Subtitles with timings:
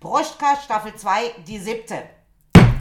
[0.00, 2.00] Brustkast Staffel 2, die siebte.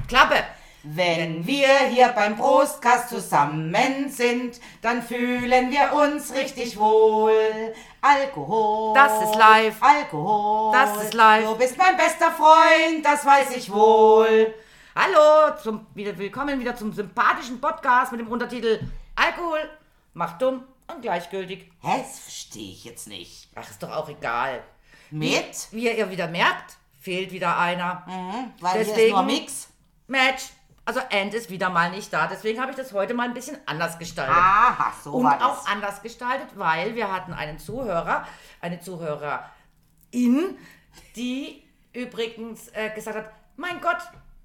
[0.07, 0.35] Klappe!
[0.83, 7.73] Wenn wir hier beim Brustkast zusammen sind, dann fühlen wir uns richtig wohl.
[8.01, 8.93] Alkohol.
[8.93, 9.81] Das ist live.
[9.81, 10.71] Alkohol.
[10.71, 11.45] Das ist live.
[11.45, 14.53] Du bist mein bester Freund, das weiß ich wohl.
[14.95, 18.79] Hallo, zum, wieder, willkommen wieder zum sympathischen Podcast mit dem Untertitel
[19.15, 19.67] Alkohol
[20.13, 21.71] macht dumm und gleichgültig.
[21.81, 23.49] Hä, das verstehe ich jetzt nicht.
[23.55, 24.61] Ach, ist doch auch egal.
[25.09, 25.69] Mit?
[25.71, 26.77] Wie ihr wieder merkt,
[27.07, 28.03] fehlt wieder einer.
[28.05, 29.69] Mhm, weil hier ist Deswegen- nur Mix.
[30.07, 30.43] Match.
[30.83, 33.57] Also End ist wieder mal nicht da, deswegen habe ich das heute mal ein bisschen
[33.65, 34.33] anders gestaltet.
[34.37, 35.67] Aha, so und war auch das.
[35.67, 38.25] anders gestaltet, weil wir hatten einen Zuhörer,
[38.61, 40.57] eine Zuhörerin,
[41.17, 43.97] die übrigens äh, gesagt hat, mein Gott,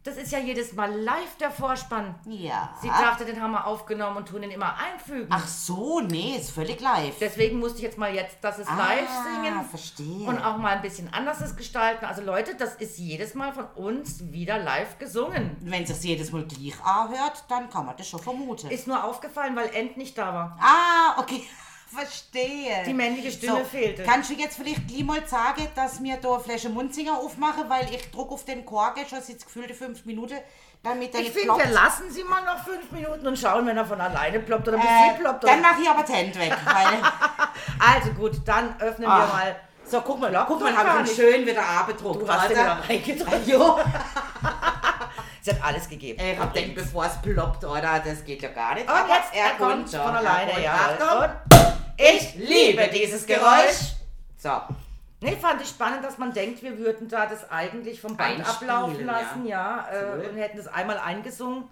[0.05, 2.15] das ist ja jedes Mal live der Vorspann.
[2.27, 2.75] Ja.
[2.83, 5.29] Sie dachte, den haben wir aufgenommen und tun den immer einfügen.
[5.31, 7.15] Ach so, nee, ist völlig live.
[7.21, 10.29] Deswegen musste ich jetzt mal jetzt, das ist Ah, live singen verstehe.
[10.29, 12.05] und auch mal ein bisschen anderes gestalten.
[12.05, 15.57] Also Leute, das ist jedes Mal von uns wieder live gesungen.
[15.61, 18.71] Wenn es jedes Mal gleich anhört, dann kann man das schon vermuten.
[18.71, 20.59] Ist nur aufgefallen, weil End nicht da war.
[20.61, 21.45] ah, okay.
[21.95, 22.83] Verstehe.
[22.87, 24.03] Die männliche Stimme fehlte.
[24.03, 27.87] Kannst du jetzt vielleicht gleich mal sagen, dass wir da eine Flasche Munzinger aufmachen, weil
[27.95, 30.39] ich druck auf den Korken schon seit gefühlte fünf Minuten,
[30.83, 33.85] damit er Ich finde, wir lassen sie mal noch fünf Minuten und schauen, wenn er
[33.85, 35.45] von alleine ploppt oder bis äh, sie ploppt.
[35.45, 36.53] dann mache ich aber die Hände weg,
[37.79, 39.19] also gut, dann öffnen Ah.
[39.21, 39.57] wir mal.
[39.85, 42.23] So, guck mal, guck mal, habe ich schön wieder abgedruckt.
[42.23, 42.79] Du hast den oder?
[42.79, 43.47] wieder reingetragen.
[43.49, 43.79] Jo.
[45.43, 46.23] Sie hat alles gegeben.
[46.25, 48.01] Ich hab gedacht, bevor es ploppt, oder?
[48.05, 48.89] Das geht ja gar nicht.
[48.89, 50.01] Und aber jetzt, er kommt schon.
[50.01, 50.73] von alleine, ja.
[50.73, 51.19] Achtung.
[51.25, 51.52] Und
[52.03, 53.93] ich liebe dieses Geräusch.
[54.37, 54.61] So.
[55.21, 58.71] Nee, fand ich spannend, dass man denkt, wir würden da das eigentlich vom Band Einspielen,
[58.71, 60.27] ablaufen lassen, ja, äh, Cool.
[60.31, 61.65] und hätten das einmal eingesungen.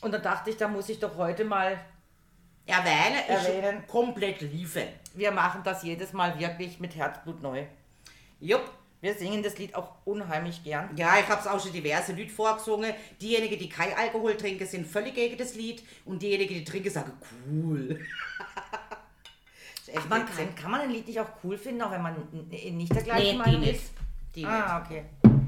[0.00, 1.78] Und dann dachte ich, da muss ich doch heute mal,
[2.66, 3.86] Erwähne ist Erwähnen.
[3.86, 4.88] komplett liefern.
[5.14, 7.64] wir machen das jedes Mal wirklich mit Herzblut neu.
[8.40, 8.62] Jupp.
[9.02, 10.88] Wir singen das Lied auch unheimlich gern.
[10.96, 12.92] Ja, ich habe es auch schon diverse Leute vorgesungen.
[13.20, 15.82] Diejenigen, die kein Alkohol trinken, sind völlig gegen das Lied.
[16.06, 17.12] Und diejenigen, die trinken, sagen
[17.48, 18.00] cool.
[19.88, 22.16] echt Man kann, kann man ein Lied nicht auch cool finden, auch wenn man
[22.50, 23.74] nicht der gleichen Nee, die Meinung nicht.
[23.74, 23.90] ist?
[24.34, 25.04] Die Ah, okay.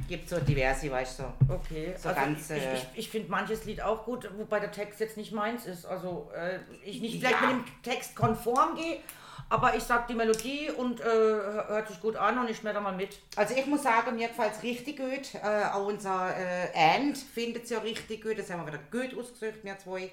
[0.08, 1.24] Gibt so diverse, weißt du.
[1.52, 1.94] Okay.
[1.98, 5.18] So also ganz, ich ich, ich finde manches Lied auch gut, wobei der Text jetzt
[5.18, 5.84] nicht meins ist.
[5.84, 7.28] Also äh, ich nicht Ja.
[7.28, 9.00] vielleicht mit dem Text konform gehe,
[9.48, 12.94] aber ich sag die Melodie und äh, hört sich gut an und ich schmetter mal
[12.94, 13.18] mit.
[13.36, 15.34] Also ich muss sagen, mir gefällt es richtig gut.
[15.42, 18.38] Äh, auch unser äh, And findet es ja richtig gut.
[18.38, 20.10] Das haben wir wieder gut ausgesucht, wir zwei.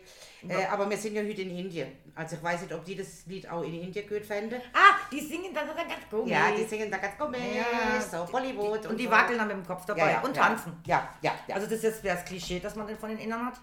[0.48, 1.92] Äh, aber wir sind ja heute in Indien.
[2.14, 4.62] Also ich weiß nicht, ob die das Lied auch in Indien gut fänden.
[4.74, 6.32] Ah, die singen dann ganz komisch.
[6.32, 8.84] Ja, die singen da ganz komisch, Ja, so Bollywood.
[8.84, 9.12] Die, und die so.
[9.12, 10.44] wackeln dann mit dem Kopf dabei ja, ja, und ja.
[10.44, 10.74] tanzen.
[10.86, 11.56] Ja, ja, ja.
[11.56, 13.56] Also das ist jetzt das Klischee, das man von den Innern hat.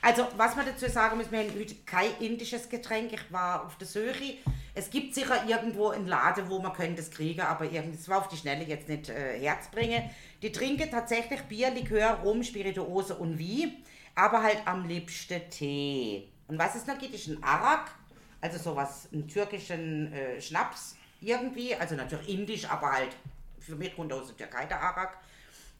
[0.00, 3.12] Also, was man dazu sagen muss, wir haben heute kein indisches Getränk.
[3.12, 4.36] Ich war auf der Suche.
[4.74, 8.28] Es gibt sicher irgendwo einen Laden, wo man könnte es kriegen, aber es war auf
[8.28, 10.08] die Schnelle jetzt nicht äh, herzbringen.
[10.40, 13.82] Die trinken tatsächlich Bier, Likör, Rum, Spirituose und wie,
[14.14, 16.28] aber halt am liebsten Tee.
[16.46, 17.90] Und was es noch gibt, ist ein Arak,
[18.40, 23.16] also sowas, einen türkischen äh, Schnaps irgendwie, also natürlich indisch, aber halt
[23.58, 25.18] für mich kommt aus der Türkei der Arak.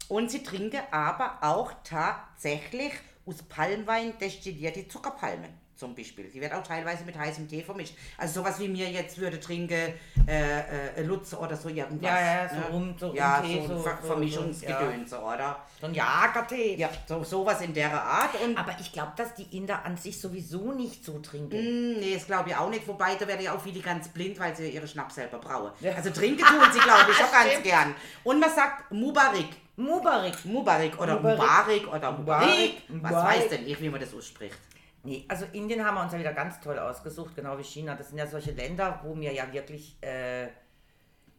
[0.08, 2.92] Und sie trinken aber auch tatsächlich
[3.28, 6.24] aus Palmwein destillierte Zuckerpalmen zum Beispiel.
[6.28, 7.94] Die wird auch teilweise mit heißem Tee vermischt.
[8.16, 9.94] Also sowas wie mir jetzt würde trinken,
[10.26, 12.10] äh, äh, Lutz oder so irgendwas.
[12.10, 15.64] Ja, ja, so Rum- so ja, Rumtee, so, so- Ver so- Vermischungsgedöns, oder?
[15.80, 16.74] So ein Jagertee.
[16.74, 18.34] Ja, so, sowas in der Art.
[18.44, 21.56] Und Aber ich glaube, dass die Inder an sich sowieso nicht so trinken.
[21.94, 22.86] Mm, Nee, das glaube ich auch nicht.
[22.88, 25.70] Wobei, da werden ja auch viele ganz blind, weil sie ihre Schnaps selber brauen.
[25.80, 25.92] Ja.
[25.94, 27.94] Also trinken tun sie, glaube ich, auch ganz gern.
[28.24, 29.44] Und man sagt Mubarak.
[29.76, 30.44] Mubarak.
[30.44, 31.38] Mubarak oder Mubarak.
[31.38, 32.48] Mubarak oder Mubarak.
[32.88, 33.24] Was Mubarak.
[33.36, 34.56] weiß denn ich, wie man das ausspricht?
[35.04, 37.94] Nee, also Indien haben wir uns ja wieder ganz toll ausgesucht, genau wie China.
[37.94, 40.48] Das sind ja solche Länder, wo wir ja wirklich äh,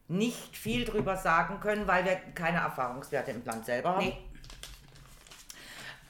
[0.07, 4.05] nicht viel drüber sagen können, weil wir keine Erfahrungswerte im Land selber haben.
[4.05, 4.17] Nee.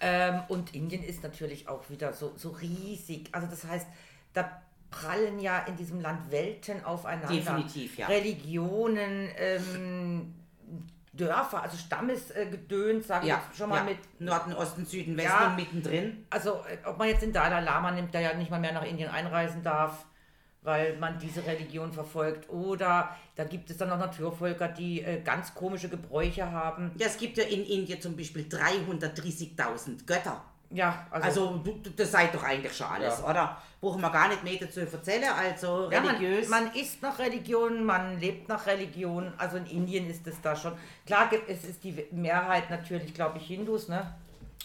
[0.01, 3.29] Ähm, und Indien ist natürlich auch wieder so, so riesig.
[3.33, 3.87] Also das heißt,
[4.33, 7.27] da prallen ja in diesem Land Welten aufeinander.
[7.33, 8.07] Definitiv, ja.
[8.07, 10.35] Religionen, ähm,
[11.19, 13.83] Dörfer, also Stammesgedöns, sage ich Ja, jetzt schon mal ja.
[13.83, 15.47] mit Norden, Osten, Süden, Westen Ja.
[15.47, 16.25] und mittendrin.
[16.29, 18.83] also, äh, ob man jetzt den Dalai Lama nimmt, der ja nicht mal mehr nach
[18.85, 20.05] Indien einreisen darf,
[20.61, 22.49] weil man diese Religion verfolgt.
[22.49, 26.91] Oder da gibt es dann noch Naturvölker, die äh, ganz komische Gebräuche haben.
[26.97, 30.43] Ja, es gibt ja in Indien zum Beispiel 330.000 Götter.
[30.71, 31.63] Ja, also, Also,
[31.95, 33.29] das seid doch eigentlich schon alles, Ja.
[33.29, 33.57] oder?
[33.81, 35.23] Brauchen wir gar nicht mehr dazu erzählen.
[35.35, 36.47] Also, ja, religiös.
[36.47, 39.33] Man, man isst nach Religion, man lebt nach Religion.
[39.37, 40.73] Also in Indien ist es da schon.
[41.07, 44.13] Klar, es ist die Mehrheit natürlich, glaube ich, Hindus, ne?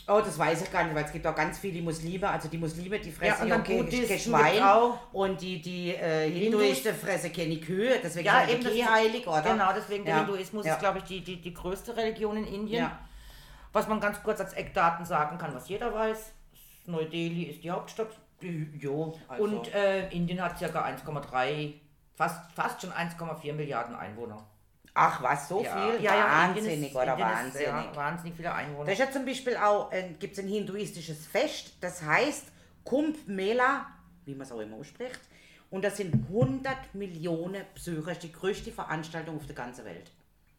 [0.07, 2.29] Oh, das weiß ich gar nicht, weil es gibt auch ganz viele Muslime.
[2.29, 4.63] Also die Muslime, die Ja, fressen und ja, dann kein, Buddhisten kein Schwein.
[4.63, 4.99] auch.
[5.15, 6.61] Und die, die äh, Hindus.
[6.61, 7.99] Hinduisten fressen keine Kühe.
[8.03, 9.41] Deswegen Ja, eben, das- Kühe heilig, oder?
[9.41, 10.21] Genau, deswegen der Ja.
[10.27, 10.75] Hinduismus Ja.
[10.75, 12.83] ist, glaube ich, die, die, die größte Religion in Indien.
[12.83, 12.99] Ja.
[13.75, 16.33] Was man ganz kurz als Eckdaten sagen kann, was jeder weiß.
[16.87, 18.17] Neu-Delhi ist die Hauptstadt.
[18.41, 19.43] Jo, also.
[19.43, 20.67] Und äh, Indien hat ca.
[20.67, 21.75] 1,3,
[22.15, 24.47] fast, fast schon 1,4 Milliarden Einwohner.
[24.95, 25.71] Ach was, so viel?
[25.73, 27.67] Wahnsinnig, Indien ist, oder Indien wahnsinnig.
[27.67, 28.85] Ist, ja, wahnsinnig viele Einwohner.
[28.87, 32.47] Da ist ja zum Beispiel auch, äh, gibt es ein hinduistisches Fest, das heißt
[32.85, 33.87] Kumbh Mela,
[34.25, 35.21] wie man es auch immer ausspricht.
[35.71, 40.13] Und das sind 100 Millionen Besucher, das ist die größte Veranstaltung auf der ganzen Welt.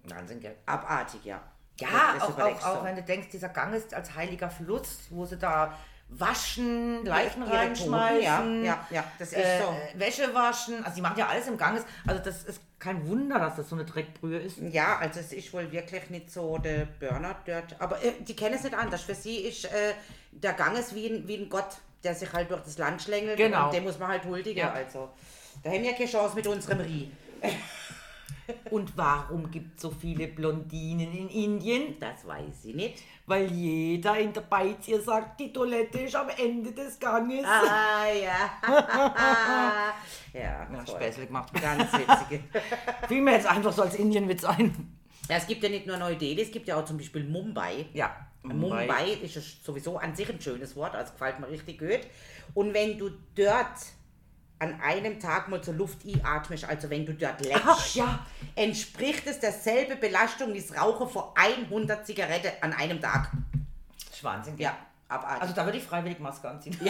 [0.03, 0.57] Wahnsinn, gell?
[0.65, 1.41] Abartig, ja.
[1.79, 5.37] Ja, auch, auch, auch wenn du denkst, dieser Gang ist als heiliger Fluss, wo sie
[5.37, 5.77] da
[6.09, 9.99] waschen, Leichen reinschmeißen, Ja, ja, ja, das ist äh, so.
[9.99, 10.83] Wäsche waschen.
[10.83, 11.83] Also, die machen ja alles im Gang.
[12.05, 14.57] Also, das ist kein Wunder, dass das so eine Dreckbrühe ist.
[14.59, 17.75] Ja, also es ist wohl wirklich nicht so der Burner dort.
[17.79, 19.01] Aber äh, die kennen es nicht anders.
[19.01, 19.93] Für sie ist äh,
[20.31, 23.37] der Gang ist wie ein, wie ein Gott, der sich halt durch das Land schlängelt.
[23.37, 23.65] Genau.
[23.65, 24.59] Und dem muss man halt huldigen.
[24.59, 24.71] Ja.
[24.71, 25.09] Also
[25.63, 27.11] da haben wir keine Chance mit unserem Rie.
[28.69, 31.99] Und warum gibt es so viele Blondinen in Indien?
[31.99, 33.03] Das weiß ich nicht.
[33.25, 37.45] Weil jeder in der Beiz ihr sagt, die Toilette ist am Ende des Ganges.
[37.45, 38.51] Ah, ja.
[40.33, 40.85] ja, Ja.
[40.87, 41.51] Späßle gemacht.
[41.59, 42.43] Ganz witzige.
[43.07, 44.95] Fiel mir jetzt einfach so als Indienwitz ein.
[45.29, 47.87] ja, es gibt ja nicht nur Neu-Delhi, es gibt ja auch zum Beispiel Mumbai.
[47.93, 49.17] Ja, Mumbai.
[49.23, 52.01] ist ja sowieso an sich ein schönes Wort, also gefällt mir richtig gut.
[52.53, 53.79] Und wenn du dort
[54.59, 58.19] an einem Tag mal zur Luft atmest, also wenn du dort Ach ja.
[58.55, 63.31] entspricht es derselbe Belastung wie das Rauchen vor 100 Zigaretten an einem Tag.
[64.05, 64.57] Das ist Wahnsinn.
[64.57, 64.77] Ja,
[65.09, 65.41] abartig.
[65.41, 66.77] Also da würde ich freiwillig Maske anziehen.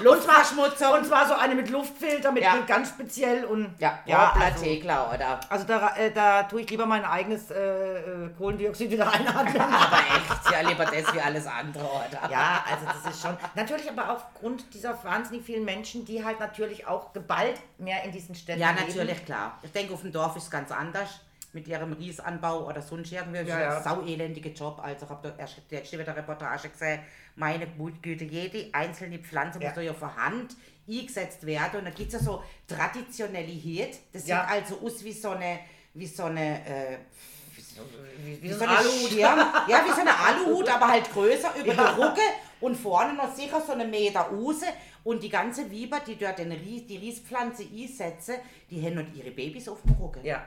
[0.00, 0.92] Luftverschmutzung.
[0.92, 5.12] Und zwar so eine mit Luftfilter, mit, mit ganz speziell und ja, ja also, Thekla,
[5.14, 5.40] oder?
[5.48, 9.60] also da, äh, da tue ich lieber mein eigenes äh, äh, Kohlendioxid wieder einatmen.
[9.60, 12.30] Aber echt, ja, lieber das wie alles andere, oder?
[12.30, 13.36] ja, also das ist schon.
[13.54, 18.34] Natürlich aber aufgrund dieser wahnsinnig vielen Menschen, die halt natürlich auch geballt mehr in diesen
[18.34, 18.86] Städten Ja, leben.
[18.86, 19.58] natürlich, klar.
[19.62, 21.20] Ich denke, auf dem Dorf ist es ganz anders.
[21.52, 23.48] Mit ihrem Riesanbau oder sonst irgendwie.
[23.48, 23.76] Ja, ja.
[23.78, 24.78] ein sauelendiger Job.
[24.82, 27.00] Also, ich habe da erst eine Reportage gesehen.
[27.36, 27.66] Meine
[28.02, 29.70] Güte, jede einzelne Pflanze Ja.
[29.70, 30.56] muss ja von Hand
[30.88, 31.80] eingesetzt werden.
[31.80, 33.98] Und da gibt es ja so traditionelle Hirte.
[34.12, 34.42] Das Ja.
[34.42, 35.60] sieht also aus wie so eine,
[35.94, 36.98] wie so eine, äh,
[38.24, 39.10] Wie, wie so so ein eine Aluhut.
[39.10, 39.38] Schirm.
[39.68, 42.28] Ja, wie so eine Aluhut, aber halt größer über die Rücken
[42.62, 44.62] und vorne noch sicher so eine Meter raus.
[45.04, 48.36] Und die ganze Weiber, die dort den Ries, die Riespflanze einsetzen,
[48.70, 50.24] die haben noch ihre Babys auf dem Rücken.
[50.24, 50.42] Ja.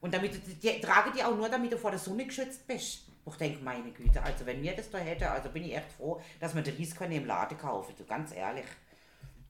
[0.00, 3.07] Und damit, du- die tragen die auch nur, damit du vor der Sonne geschützt bist.
[3.32, 6.20] Ich denke, meine Güte, also wenn wir das da hätten, also bin ich echt froh,
[6.40, 8.66] dass wir den Rieskörner im Laden kaufen, du, ganz ehrlich.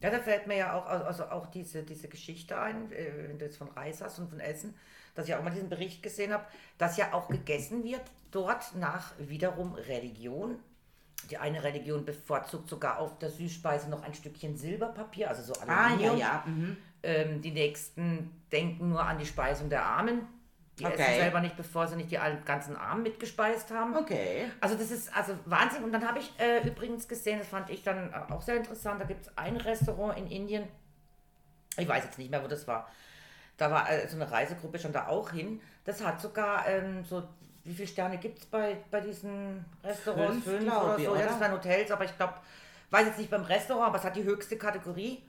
[0.01, 3.45] Ja, da fällt mir ja auch, also auch diese, diese Geschichte ein, äh, wenn du
[3.45, 4.75] jetzt von Reis hast und von Essen,
[5.15, 6.45] dass ich auch mal diesen Bericht gesehen habe,
[6.79, 10.59] dass ja auch gegessen wird dort nach wiederum Religion.
[11.31, 16.15] Die eine Religion bevorzugt sogar auf der Süßspeise noch ein Stückchen Silberpapier, also so Aluminium.
[16.15, 16.45] Ah, ja.
[16.47, 16.77] Mhm.
[17.03, 20.21] Ähm, die nächsten denken nur an die Speisung der Armen.
[20.79, 20.95] Die Okay.
[20.95, 23.97] essen selber nicht, bevor sie nicht die ganzen Armen mitgespeist haben.
[23.97, 24.51] Okay.
[24.61, 25.83] Also das ist also Wahnsinn.
[25.85, 29.01] Und dann habe ich äh, übrigens gesehen, das fand ich dann äh, auch sehr interessant,
[29.01, 30.69] da gibt es ein Restaurant in Indien,
[31.79, 32.89] ich weiß jetzt nicht mehr, wo das war.
[33.57, 35.61] Da war äh, so eine Reisegruppe schon da auch hin.
[35.85, 37.23] Das hat sogar ähm, so,
[37.65, 40.45] wie viele Sterne gibt es bei, bei diesen Restaurants?
[40.45, 41.03] Fünf, glaub oder so.
[41.03, 41.25] Ja, oder?
[41.25, 42.35] das waren Hotels, aber ich glaube,
[42.91, 45.23] weiß jetzt nicht beim Restaurant, aber es hat die höchste Kategorie,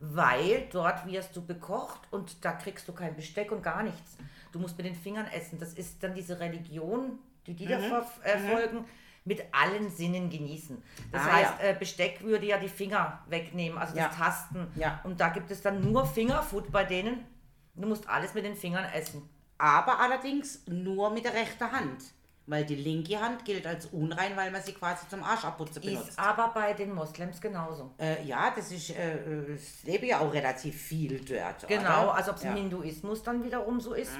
[0.00, 4.16] weil dort wirst du bekocht und da kriegst du kein Besteck und gar nichts.
[4.52, 5.58] Du musst mit den Fingern essen.
[5.58, 7.82] Das ist dann diese Religion, die die da Mhm.
[7.88, 8.84] ver- äh, folgen,
[9.24, 10.82] mit allen Sinnen genießen.
[11.12, 11.68] Das Ah, heißt, ja.
[11.68, 14.08] äh, Besteck würde ja die Finger wegnehmen, also Ja.
[14.08, 14.66] das Tasten.
[14.76, 15.00] Ja.
[15.04, 17.24] Und da gibt es dann nur Fingerfood bei denen.
[17.74, 19.28] Du musst alles mit den Fingern essen.
[19.58, 22.02] Aber allerdings nur mit der rechten Hand.
[22.50, 26.08] Weil die linke Hand gilt als unrein, weil man sie quasi zum Arschabputzen benutzt.
[26.08, 27.92] Ist aber bei den Moslems genauso.
[27.96, 31.68] Äh, ja, das ist, äh, äh, es lebe ja auch relativ viel dort.
[31.68, 32.14] Genau, oder?
[32.16, 32.50] als ob es ja.
[32.50, 34.10] im Hinduismus dann wiederum so ist.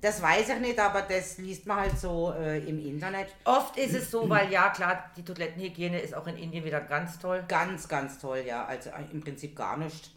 [0.00, 3.28] Das weiß ich nicht, aber das liest man halt so äh, im Internet.
[3.44, 7.20] Oft ist es so, weil ja, klar, die Toilettenhygiene ist auch in Indien wieder ganz
[7.20, 7.44] toll.
[7.46, 8.64] Ganz, ganz toll, ja.
[8.64, 10.10] Also äh, im Prinzip gar nicht.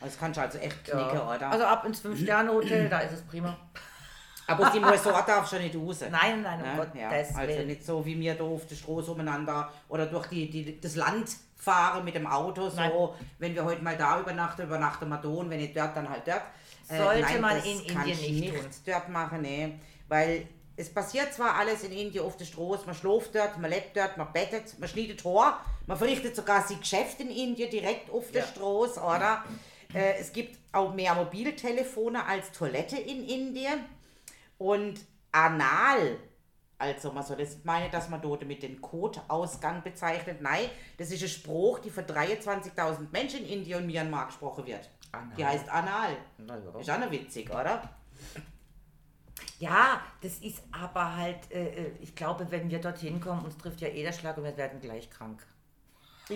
[0.00, 1.48] Das kannst du also echt knicken, oder?
[1.48, 3.56] Also ab ins Fünf-Sterne-Hotel, da ist es prima.
[4.46, 6.00] aber die Resort darf schon nicht raus.
[6.10, 6.76] Nein, nein, um Ne?
[6.76, 7.36] Gottes ja, Willen.
[7.36, 10.96] also nicht so wie wir da auf der Straße umeinander oder durch die, die, das
[10.96, 12.68] Land fahren mit dem Auto.
[12.68, 12.92] So, Nein.
[13.38, 16.26] wenn wir heute mal da übernachten, übernachten wir da und wenn nicht dort, dann halt
[16.26, 16.42] dort.
[16.88, 18.64] Sollte man das in Indien du nicht tun.
[18.86, 19.74] dort machen, nee.
[20.08, 20.46] Weil
[20.76, 24.16] es passiert zwar alles in Indien auf der Straße, man schläft dort, man lebt dort,
[24.16, 28.42] man bettet, man schneidet Tor, man verrichtet sogar sein Geschäft in Indien direkt auf der
[28.42, 28.48] Ja.
[28.48, 29.44] Straße, oder?
[29.94, 33.84] Äh, es gibt auch mehr Mobiltelefone als Toilette in Indien.
[34.62, 35.00] Und
[35.32, 36.18] anal,
[36.78, 40.40] Also man soll jetzt meinen, dass man dort mit dem Codeausgang bezeichnet.
[40.40, 44.88] Nein, das ist ein Spruch, die für 23.000 Menschen in Indien und Myanmar gesprochen wird.
[45.10, 45.36] Anal.
[45.36, 46.16] Die heißt Anal.
[46.38, 46.78] Na ja.
[46.78, 47.88] Ist auch noch witzig, oder?
[49.58, 53.80] Ja, das ist aber halt, äh, äh, ich glaube, wenn wir dorthin kommen, uns trifft
[53.80, 55.44] ja eh der Schlag und wir werden gleich krank.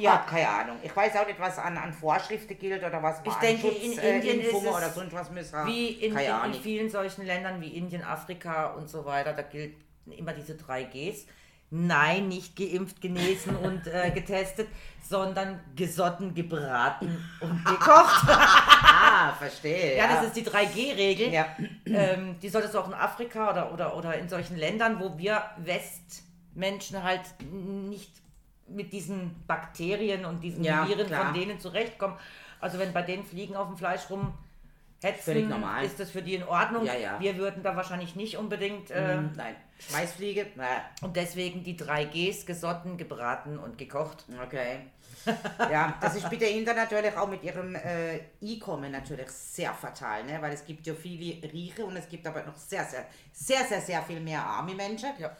[0.01, 0.77] Ja, keine Ahnung.
[0.83, 3.93] Ich weiß auch nicht, was an, an Vorschriften gilt oder was man Ich denke, in
[3.93, 5.67] Schutz, äh, Indien ist Impfungen es oder sonst was müssen.
[5.67, 9.75] Wie in, in, in vielen solchen Ländern wie Indien, Afrika und so weiter, da gilt
[10.07, 11.27] immer diese drei Gs.
[11.71, 14.69] Nein, nicht geimpft, genesen und äh, getestet,
[15.03, 18.27] sondern gesotten, gebraten und gekocht.
[18.99, 19.97] Ah, verstehe.
[19.97, 21.31] ja, das ist die 3G-Regel.
[21.33, 21.47] Ja.
[21.85, 25.43] Ähm, die solltest du auch in Afrika oder, oder, oder in solchen Ländern, wo wir
[25.59, 28.11] Westmenschen halt nicht
[28.69, 31.27] mit diesen Bakterien und diesen Ja, Viren klar.
[31.27, 32.17] von denen zurechtkommen.
[32.61, 34.33] Also wenn bei denen Fliegen auf dem Fleisch rum
[35.03, 35.53] hetzen,
[35.85, 36.85] ist das für die in Ordnung.
[36.85, 37.21] Ja, ja.
[37.21, 38.91] Wir würden da wahrscheinlich nicht unbedingt.
[38.91, 39.55] Äh, Ähm, Nein.
[39.79, 40.47] Schmeißfliege?
[40.57, 40.81] Nein.
[41.03, 44.25] Und deswegen die 3Gs, gesotten, gebraten und gekocht.
[44.43, 44.79] Okay.
[45.59, 50.25] Ja, das ist bei der Inter natürlich auch mit ihrem äh, E-Commerce natürlich sehr fatal,
[50.25, 50.41] ne?
[50.41, 53.81] weil es gibt ja viele Rieche und es gibt aber noch sehr, sehr, sehr, sehr,
[53.81, 55.11] sehr viel mehr arme Menschen.
[55.19, 55.31] Ja.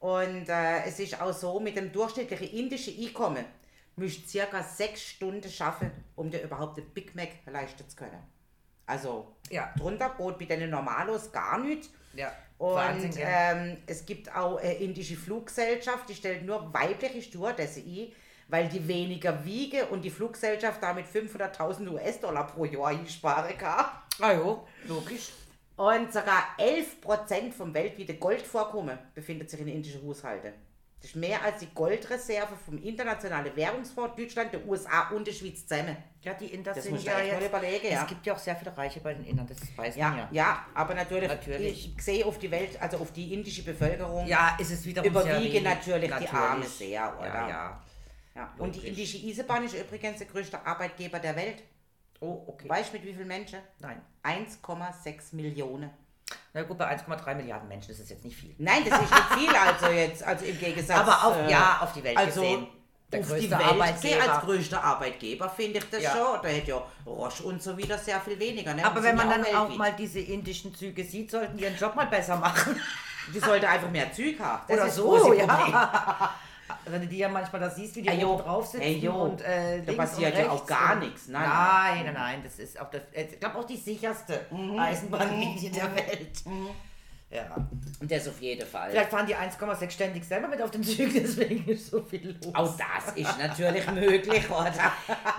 [0.00, 3.46] Und äh, es ist auch so, mit dem durchschnittlichen indischen E-Commerce
[3.96, 8.22] müsst ihr circa sechs Stunden schaffen, um dir überhaupt den Big Mac leisten zu können.
[8.86, 9.74] Also Ja.
[9.76, 11.90] drunter geht bei den Normalos gar nicht.
[12.14, 12.32] Ja.
[12.58, 13.52] Und Wahnsinn, ja.
[13.52, 18.12] ähm, es gibt auch eine indische Fluggesellschaft, die stellt nur weibliche Stewardessen ein,
[18.48, 23.86] weil die weniger wiegen und die Fluggesellschaft damit 500.000 US-Dollar pro Jahr einsparen kann.
[24.20, 25.32] Ah jo, logisch.
[25.78, 30.52] Und sogar 11% vom weltweiten Goldvorkommen befindet sich in indischen Haushalten.
[31.00, 35.64] Das ist mehr als die Goldreserve vom Internationalen Währungsfonds Deutschland, der USA und der Schweiz
[35.64, 35.96] zusammen.
[36.22, 37.46] Ja, die Inder Das sind ja jetzt...
[37.46, 38.02] überlegen, ja.
[38.02, 40.28] Es gibt ja auch sehr viele Reiche bei den Indern, das weiß Ja, man ja,
[40.32, 40.66] ja.
[40.74, 41.94] aber natürlich, Natürlich.
[41.96, 45.40] ich sehe auf die Welt, also auf die indische Bevölkerung, Ja, ist es wiederum Überwiegen
[45.44, 45.62] wenig.
[45.62, 47.26] natürlich die Arme sehr, oder?
[47.28, 47.82] Ja, ja.
[48.34, 48.54] Ja.
[48.58, 51.62] Und die indische Eisenbahn ist übrigens der größte Arbeitgeber der Welt.
[52.20, 52.68] Oh, okay.
[52.68, 53.60] Weißt du mit wie vielen Menschen?
[53.78, 54.00] Nein.
[54.24, 55.90] 1,6 Millionen.
[56.52, 58.54] Na gut, bei 1,3 Milliarden Menschen ist es jetzt nicht viel.
[58.58, 60.98] Nein, das ist nicht viel, also jetzt, also im Gegensatz.
[60.98, 62.66] Aber auf, äh, ja, auf die Welt also gesehen.
[63.10, 64.32] Der auf die Welt Arbeitgeber.
[64.32, 66.10] als größter Arbeitgeber finde ich das Ja.
[66.12, 66.42] schon.
[66.42, 68.74] Da hätte ja Roche und so wieder sehr viel weniger.
[68.74, 68.84] Ne?
[68.84, 71.94] Aber wenn man ja dann auch mal diese indischen Züge sieht, sollten die ihren Job
[71.94, 72.78] mal besser machen.
[73.32, 74.62] Die sollte einfach mehr Züg haben.
[74.68, 76.34] Das Oder ist so, ja.
[76.86, 79.12] Wenn du die ja manchmal da siehst, wie die oben drauf sitzen Ey, jo.
[79.12, 81.28] und äh, Da passiert ja auch gar nichts.
[81.28, 84.78] Nein, Nein, nein, nein, das ist auch das, ich glaube auch die sicherste Mhm.
[84.78, 86.42] Eisenbahnlinie der Welt.
[87.30, 87.68] Ja.
[88.00, 88.90] Und das auf jeden Fall.
[88.90, 92.54] Vielleicht fahren die 1,6 ständig selber mit auf den Zügen, deswegen ist so viel los.
[92.54, 94.72] Auch das ist natürlich möglich, oder?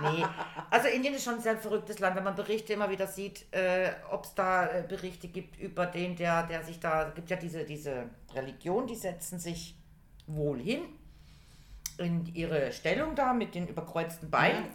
[0.01, 0.23] Nee.
[0.69, 3.89] Also Indien ist schon ein sehr verrücktes Land, wenn man Berichte immer wieder sieht, äh,
[4.11, 7.37] ob es da äh, Berichte gibt über den, der, der sich da, es gibt ja
[7.37, 8.03] diese, diese
[8.35, 9.75] Religion, die setzen sich
[10.27, 10.81] wohl hin
[11.99, 14.65] in ihre Stellung da mit den überkreuzten Beinen.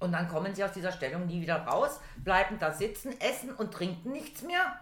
[0.00, 3.72] Und dann kommen sie aus dieser Stellung nie wieder raus, bleiben da sitzen, essen und
[3.72, 4.78] trinken nichts mehr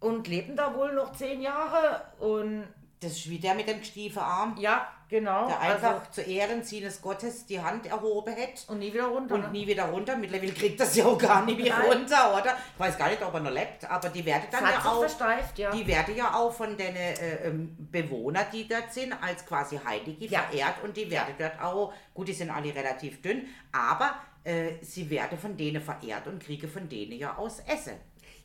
[0.00, 2.66] und leben da wohl noch zehn Jahre und
[3.00, 5.46] Das ist wie der mit dem gestiefen Arm, ja, genau.
[5.46, 9.38] der einfach also, zu Ehren seines Gottes die Hand erhoben hat und nie wieder runter.
[9.38, 9.44] ne?
[9.44, 10.16] und nie wieder runter.
[10.16, 12.56] Mittlerweile kriegt das ja auch gar nicht mehr runter, oder?
[12.74, 15.00] Ich weiß gar nicht, ob er noch lebt, aber die werden dann ja auch...
[15.00, 15.70] versteift, ja.
[15.70, 20.26] Die werden ja auch von den äh, ähm, Bewohnern, die dort sind, als quasi Heilige
[20.26, 20.42] Ja.
[20.42, 25.08] verehrt und die werden dort auch, gut, die sind alle relativ dünn, aber äh, sie
[25.10, 27.94] werden von denen verehrt und kriegen von denen ja aus Essen.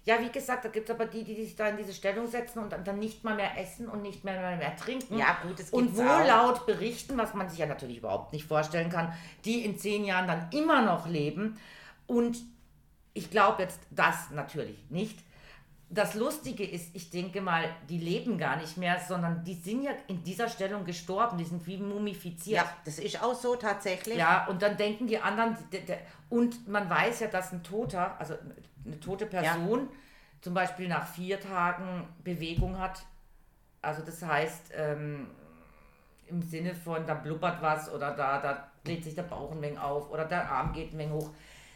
[0.06, 2.60] Ja, wie gesagt, da gibt es aber die, die sich da in diese Stellung setzen
[2.60, 5.18] und dann, nicht mal mehr essen und nicht mehr, mehr, mehr trinken.
[5.18, 8.90] Ja, gut, das Und wohl laut berichten, was man sich ja natürlich überhaupt nicht vorstellen
[8.90, 9.14] kann,
[9.46, 11.60] die in zehn Jahren dann immer noch leben.
[12.08, 12.38] Und
[13.14, 15.20] ich glaube jetzt das natürlich nicht.
[15.92, 19.92] Das Lustige ist, ich denke mal, die leben gar nicht mehr, sondern die sind ja
[20.08, 22.58] in dieser Stellung gestorben, die sind wie mumifiziert.
[22.58, 24.18] Ja, das ist auch so tatsächlich.
[24.18, 25.58] Ja, und dann denken die anderen,
[26.30, 28.36] und man weiß ja, dass ein Toter, also
[28.92, 29.90] eine tote Person,
[30.42, 33.02] zum Beispiel nach vier Tagen Bewegung hat.
[33.82, 35.28] Also das heißt, ähm,
[36.28, 39.80] im Sinne von, da blubbert was oder da, da bläht sich der Bauch ein wenig
[39.80, 41.30] auf oder der Arm geht ein wenig hoch.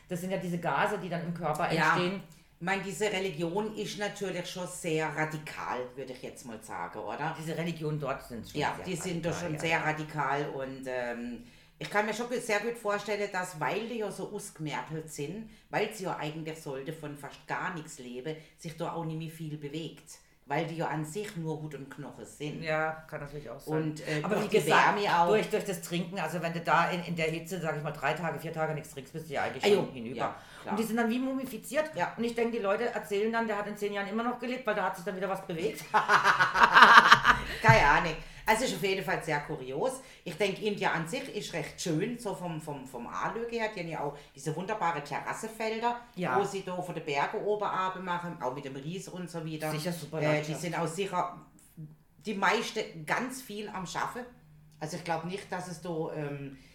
[0.09, 1.93] Das sind ja diese Gase, die dann im Körper Ja.
[1.93, 2.21] entstehen.
[2.59, 7.35] Ich meine, diese Religion ist natürlich schon sehr radikal, würde ich jetzt mal sagen, oder?
[7.37, 9.59] Diese Religionen dort sind schon Ja, sehr die sind doch radikal, schon ja.
[9.59, 11.43] sehr radikal und ähm,
[11.79, 15.93] ich kann mir schon sehr gut vorstellen, dass weil die ja so ausgemerkelt sind, weil
[15.93, 19.57] sie ja eigentlich sollte von fast gar nichts leben, sich da auch nicht mehr viel
[19.57, 20.19] bewegt.
[20.45, 22.63] weil die ja an sich nur Hut und Knochen sind.
[22.63, 23.81] Ja, kann natürlich auch sein.
[23.81, 24.97] Und, äh, Aber wie die gesagt.
[25.29, 27.91] Durch, durch das Trinken, also wenn du da in, in der Hitze, sag ich mal,
[27.93, 30.17] drei Tage, vier Tage nichts trinkst, bist du ja eigentlich Ah, schon jo, hinüber.
[30.17, 30.35] ja,
[30.69, 31.85] und die sind dann wie mumifiziert.
[31.95, 32.13] Ja.
[32.17, 34.67] Und ich denke, die Leute erzählen dann, der hat in zehn Jahren immer noch gelebt,
[34.67, 35.85] weil da hat sich dann wieder was bewegt.
[37.61, 38.15] Keine Ahnung.
[38.45, 40.01] Also es ist auf jeden Fall sehr kurios.
[40.23, 43.69] Ich denke, India an sich ist recht schön, so vom, vom, vom Anlöge her.
[43.73, 46.37] Die haben ja auch diese wunderbare Terrassefelder, Ja.
[46.39, 49.71] wo sie da von den Bergen oben machen, auch mit dem Ries und so wieder.
[49.71, 51.39] Sicher super äh, Die sind auch sicher,
[52.25, 54.25] die meisten ganz viel am Schaffen.
[54.79, 56.72] Also ich glaube nicht, dass es da ähm, äh,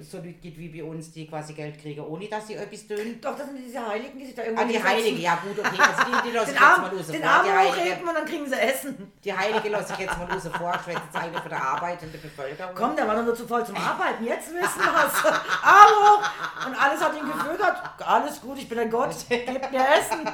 [0.00, 3.18] so Leute gibt wie bei uns, die quasi Geld kriegen, ohne dass sie etwas tun.
[3.20, 5.58] Doch, das sind diese Heiligen, die sich da irgendwo Ah, die hinsetzen, Heilige, ja gut,
[5.58, 7.06] okay, also die, die lasse ich jetzt Arm, mal raus.
[7.06, 7.30] den vor.
[7.30, 9.12] Arm die Heilige, hochheben und dann kriegen sie Essen.
[9.24, 12.20] die Heilige lasse ich jetzt mal raus vor, ich schwätze jetzt eine von der arbeitenden
[12.22, 12.74] Bevölkerung.
[12.74, 14.24] Komm, der war doch nur zu voll zum Arbeiten.
[14.24, 15.24] Jetzt wissen wir's.
[15.62, 16.22] Hallo!
[16.66, 17.82] Und alles hat ihn gefüttert.
[18.04, 19.14] Alles gut, ich bin ein Gott.
[19.28, 20.28] Gib mir Essen.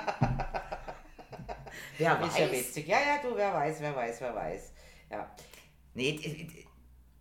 [1.98, 2.52] Wer Ist ja weiß.
[2.52, 2.86] witzig.
[2.88, 4.72] Ja, ja, du, wer weiß, wer weiß, wer weiß.
[5.10, 5.30] Ja,
[5.94, 6.61] Nee,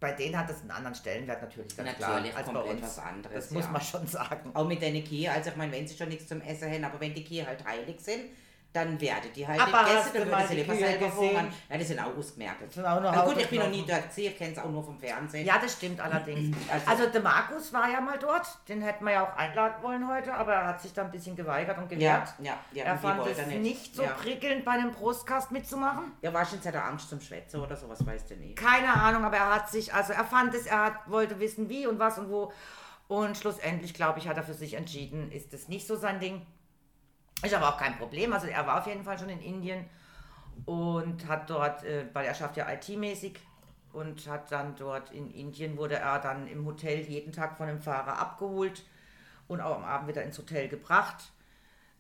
[0.01, 2.81] bei denen hat das einen anderen Stellenwert natürlich ganz Natürlich, klar als bei uns.
[2.81, 3.71] was anderes, Das muss ja.
[3.71, 4.51] man schon sagen.
[4.53, 6.99] auch mit den Kühe, also ich meine, wenn sie schon nichts zum Essen haben, aber
[6.99, 8.25] wenn die Kühe halt heilig sind,
[8.73, 11.29] dann werden die halt Aber hast du dann die lieber Kühe selber gesehen?
[11.29, 11.53] hungern.
[11.69, 12.71] Ja, die sind auch ausgemerkt.
[12.73, 14.69] sind auch nur also gut, ich bin noch nie dort gesehen, ich kenne es auch
[14.69, 15.45] nur vom Fernsehen.
[15.45, 16.55] Ja, das stimmt allerdings.
[16.71, 18.47] Also- Also der Markus war ja mal dort.
[18.69, 21.35] Den hätten wir ja auch einladen wollen heute, aber er hat sich dann ein bisschen
[21.35, 22.29] geweigert und gewehrt.
[22.39, 23.59] ja, ja, ja Er die fand es nicht.
[23.61, 24.11] nicht so ja.
[24.11, 26.11] prickelnd, bei einem Brustkast mitzumachen.
[26.21, 28.55] Ja, wahrscheinlich hat er Angst zum Schwätzen oder sowas, weißt du nicht.
[28.57, 31.87] Keine Ahnung, aber er hat sich, also er fand es, er hat, wollte wissen, wie
[31.87, 32.51] und was und wo.
[33.09, 36.45] Und schlussendlich, glaube ich, hat er für sich entschieden, ist es nicht so sein Ding.
[37.43, 38.33] Ist aber auch kein Problem.
[38.33, 39.85] Also er war auf jeden Fall schon in Indien
[40.65, 43.39] und hat dort, äh, weil er schafft ja IT-mäßig
[43.93, 47.79] und hat dann dort in Indien, wurde er dann im Hotel jeden Tag von dem
[47.79, 48.83] Fahrer abgeholt
[49.47, 51.31] und auch am Abend wieder ins Hotel gebracht.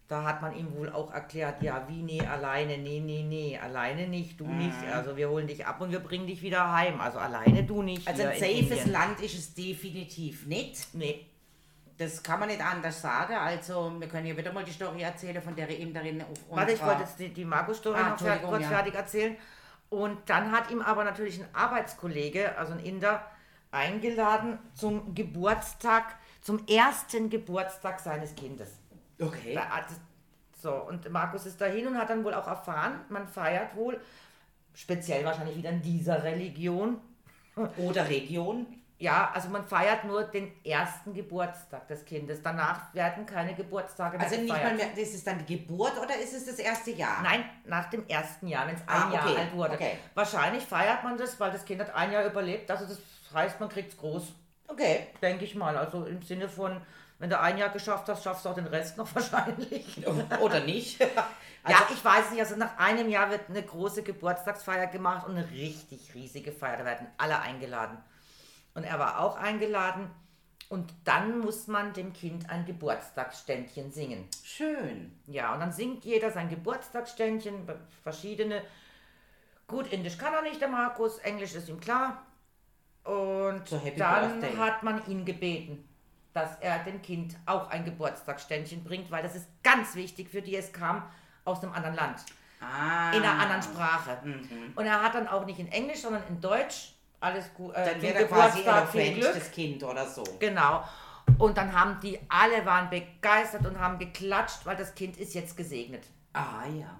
[0.07, 4.09] Da hat man ihm wohl auch erklärt, ja, wie, nee, alleine, nee, nee, nee, alleine
[4.09, 4.75] nicht, du nicht.
[4.93, 6.99] Also wir holen dich ab und wir bringen dich wieder heim.
[6.99, 8.05] Also alleine du nicht.
[8.05, 8.87] Also ein in safes.
[8.87, 10.93] Land ist es definitiv nicht.
[10.93, 11.25] Nee,
[12.01, 13.35] Das kann man nicht anders sagen.
[13.35, 16.83] Also, wir können ja wieder mal die Story erzählen von der Inderin auf Warte, ich
[16.83, 18.69] wollte jetzt die, die Markus-Story Ah, noch kurz ja.
[18.69, 19.37] fertig erzählen.
[19.89, 23.23] Und dann hat ihm aber natürlich ein Arbeitskollege, also ein Inder,
[23.69, 28.79] eingeladen zum Geburtstag, zum ersten Geburtstag seines Kindes.
[29.21, 29.59] Okay.
[30.59, 34.01] So, und Markus ist dahin und hat dann wohl auch erfahren, man feiert wohl,
[34.73, 36.99] speziell wahrscheinlich wieder in dieser Religion,
[37.77, 38.65] Oder Region.
[39.01, 42.41] Ja, also man feiert nur den ersten Geburtstag des Kindes.
[42.43, 44.77] Danach werden keine Geburtstage mehr Also nicht gefeiert.
[44.77, 47.21] mal mehr, ist es dann die Geburt oder ist es das erste Jahr?
[47.23, 49.73] Nein, nach dem ersten Jahr, wenn es ein Ah, Jahr okay, alt wurde.
[49.73, 49.97] okay.
[50.13, 52.69] Wahrscheinlich feiert man das, weil das Kind hat ein Jahr überlebt.
[52.69, 52.99] Also das
[53.33, 54.33] heißt, man kriegt es groß,
[54.67, 55.07] Okay.
[55.21, 55.75] denke ich mal.
[55.77, 56.79] Also im Sinne von,
[57.17, 60.05] wenn du ein Jahr geschafft hast, schaffst du auch den Rest noch wahrscheinlich.
[60.39, 60.99] Oder nicht?
[61.67, 62.39] ja, ich weiß nicht.
[62.39, 66.77] Also nach einem Jahr wird eine große Geburtstagsfeier gemacht und eine richtig riesige Feier.
[66.77, 67.97] Da werden alle eingeladen.
[68.73, 70.09] Und er war auch eingeladen.
[70.69, 74.27] Und dann muss man dem Kind ein Geburtstagsständchen singen.
[74.43, 75.11] Schön.
[75.27, 77.67] Ja, und dann singt jeder sein Geburtstagsständchen,
[78.03, 78.61] verschiedene.
[79.67, 82.25] Gut, Indisch kann er nicht, der Markus, Englisch ist ihm klar.
[83.03, 84.55] Und So dann Birthday.
[84.57, 85.87] hat man ihn gebeten,
[86.33, 90.55] dass er dem Kind auch ein Geburtstagsständchen bringt, weil das ist ganz wichtig für die,
[90.55, 91.03] es kam
[91.43, 92.19] aus einem anderen Land,
[92.61, 93.11] Ah.
[93.11, 94.19] in einer anderen Sprache.
[94.75, 97.73] Und er hat dann auch nicht in Englisch, sondern in Deutsch alles gut.
[97.75, 100.23] Äh, Dann wird er quasi das Kind oder so.
[100.39, 100.83] Genau.
[101.37, 105.55] Und dann haben die, alle waren begeistert und haben geklatscht, weil das Kind ist jetzt
[105.55, 106.03] gesegnet.
[106.33, 106.99] Ah ja.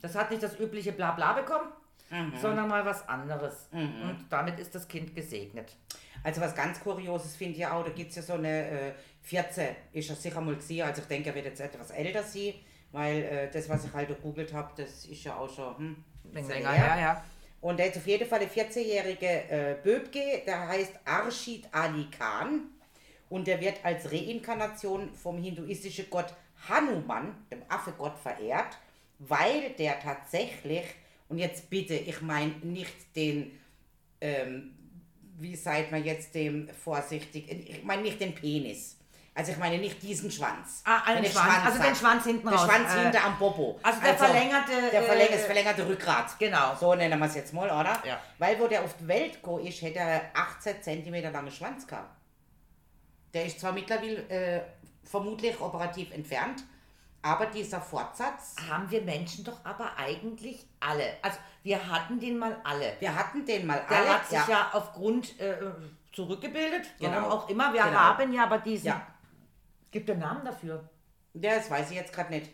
[0.00, 1.68] Das hat nicht das übliche Blabla bekommen,
[2.10, 2.32] Mhm.
[2.40, 3.68] sondern mal was anderes.
[3.72, 5.76] Und damit ist das Kind gesegnet.
[6.24, 9.68] Also was ganz Kurioses finde ich auch, da gibt es ja so eine äh, 14,
[9.92, 12.54] ist er sicher mal gesehen, also ich denke, er wird jetzt etwas älter sein,
[12.92, 16.74] weil äh, das, was ich halt gegoogelt habe, das ist ja auch schon hm, Länger,
[16.74, 17.24] ja, ja.
[17.60, 22.68] Und der ist auf jeden Fall ein 14-jährige äh, Böbke, der heißt Arshid Ali Khan.
[23.28, 26.32] Und der wird als Reinkarnation vom hinduistischen Gott
[26.68, 28.78] Hanuman, dem Affegott, verehrt,
[29.18, 30.84] weil der tatsächlich,
[31.28, 33.58] und jetzt bitte, ich meine nicht den,
[34.20, 34.74] ähm,
[35.38, 38.97] wie sagt man jetzt dem vorsichtig, ich meine nicht den Penis.
[39.38, 40.82] Also ich meine nicht diesen Schwanz.
[40.84, 41.94] Ah, einen ich Schwanz, also den.
[41.94, 42.66] Schwanz hinten Der raus.
[42.68, 43.78] Schwanz Äh, hinter am Popo.
[43.84, 46.38] also der verlängerte, Der verlängerte, äh, das verlängerte Rückgrat.
[46.40, 46.74] Genau.
[46.74, 48.02] So nennen wir es jetzt mal, oder?
[48.04, 48.18] Ja.
[48.38, 52.10] Weil wo der auf die Welt gekommen ist, hätte er 18 cm langen Schwanz gehabt.
[53.32, 54.60] Der ist zwar mittlerweile äh,
[55.04, 56.64] vermutlich operativ entfernt,
[57.22, 61.04] aber dieser Fortsatz, haben wir Menschen doch aber eigentlich alle.
[61.22, 62.94] Also wir hatten den mal alle.
[62.98, 64.08] wir hatten den mal Der alle.
[64.14, 65.54] hat sich ja, aufgrund äh,
[66.12, 67.30] zurückgebildet, warum Genau.
[67.30, 67.72] auch immer.
[67.72, 67.98] Wir Genau.
[67.98, 68.86] haben ja aber diesen.
[68.88, 69.06] Ja.
[69.90, 70.88] Gibt einen Namen dafür.
[71.34, 72.50] Ja, das weiß ich jetzt gerade nicht.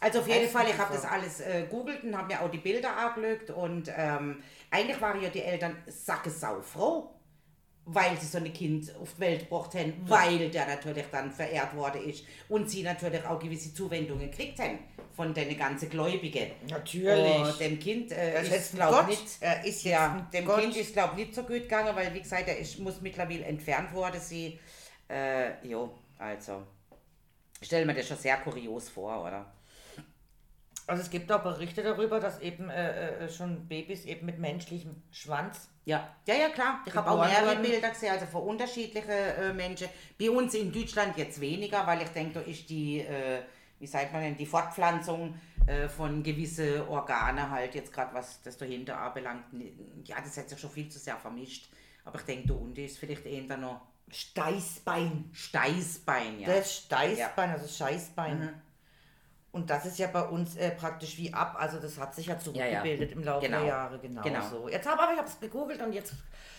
[0.00, 2.58] Also auf jeden Fall, ich habe das alles äh, googelt und habe mir auch die
[2.58, 7.10] Bilder angeschaut und ähm, eigentlich waren ja die Eltern sackesau froh,
[7.84, 11.74] weil sie so ein Kind auf die Welt gebracht haben, weil der natürlich dann verehrt
[11.74, 14.78] worden ist und sie natürlich auch gewisse Zuwendungen gekriegt haben
[15.16, 16.52] von den ganzen Gläubigen.
[16.70, 17.36] Natürlich.
[17.36, 19.24] Und dem Kind äh, ist glaube nicht...
[19.40, 20.60] Er ist Ja, dem Gott.
[20.60, 23.44] Kind ist, glaube ich, nicht so gut gegangen, weil, wie gesagt, er ist, muss mittlerweile
[23.46, 24.56] entfernt worden sein.
[25.08, 26.66] Äh, jo, also...
[27.60, 29.52] Stell mir das schon sehr kurios vor, oder?
[30.86, 35.02] Also es gibt auch Berichte darüber, dass eben äh, äh, schon Babys eben mit menschlichem
[35.10, 35.68] Schwanz.
[35.84, 36.82] Ja, ja, ja, klar.
[36.86, 37.62] Ich habe auch mehrere worden.
[37.62, 39.88] Bilder gesehen, also von unterschiedlichen äh, Menschen.
[40.18, 43.42] Bei uns in Deutschland jetzt weniger, weil ich denke, da ist die, äh,
[43.78, 48.56] wie sagt man denn, die Fortpflanzung äh, von gewissen Organe halt jetzt gerade, was das
[48.56, 49.44] dahinter anbelangt.
[50.04, 51.68] Ja, das hat sich schon viel zu sehr vermischt.
[52.06, 55.30] Aber ich denke, da unten ist vielleicht eher noch Steißbein.
[55.32, 56.48] Steißbein, ja.
[56.48, 58.40] Das Steißbein, also Scheißbein.
[58.40, 58.48] Mhm.
[59.50, 62.38] Und das ist ja bei uns äh, praktisch wie ab, also das hat sich ja
[62.38, 63.58] zurückgebildet im Laufe Genau.
[63.60, 64.48] der Jahre, genau, Genau.
[64.48, 64.68] so.
[64.68, 66.12] Jetzt habe aber ich habe es gegoogelt und jetzt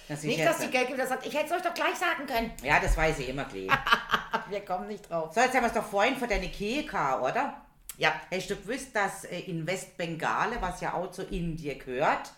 [0.08, 2.52] Das nicht, dass die Gelke wieder sagt, ich hätte es euch doch gleich sagen können.
[2.64, 3.70] ja, das weiß ich immer gleich.
[4.50, 5.32] Wir kommen nicht drauf.
[5.34, 7.62] so, jetzt haben wir es doch vorhin von deiner Kühe gehabt, oder?
[7.98, 12.32] Ja, Hast du gewusst, dass äh, in Westbengale, was ja auch zu Indien gehört,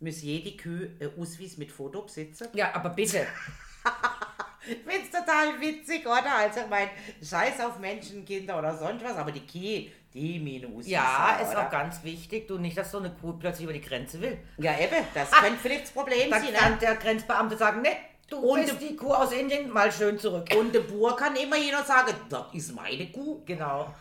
[0.00, 2.48] muss jede Kühe einen Ausweis mit Foto besitzen?
[2.52, 3.26] ja, aber bitte.
[4.64, 6.36] Ich finde es total witzig, oder?
[6.36, 6.90] Also ich meine,
[7.20, 11.50] scheiß auf Menschen, Kinder oder sonst was, aber die Kühe, die Ausweis Ja, haben, ist
[11.50, 11.66] oder?
[11.66, 12.46] auch ganz wichtig.
[12.46, 14.38] Du nicht, dass so eine Kuh plötzlich über die Grenze will.
[14.58, 16.54] Ja, eben, das könnte vielleicht das Problem Dann sein.
[16.54, 16.78] kann Ne?
[16.78, 17.88] der Grenzbeamte sagen, ne,
[18.30, 20.46] du Und- bist die Kuh aus Indien, mal schön zurück.
[20.56, 23.42] Und der Bauer kann immer jeder sagen, das ist meine Kuh.
[23.44, 23.92] Genau.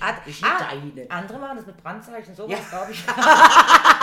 [0.00, 1.08] Ah, Ist nicht deine.
[1.10, 2.78] Andere machen das mit Brandzeichen, sowas Ja.
[2.78, 3.04] glaube ich.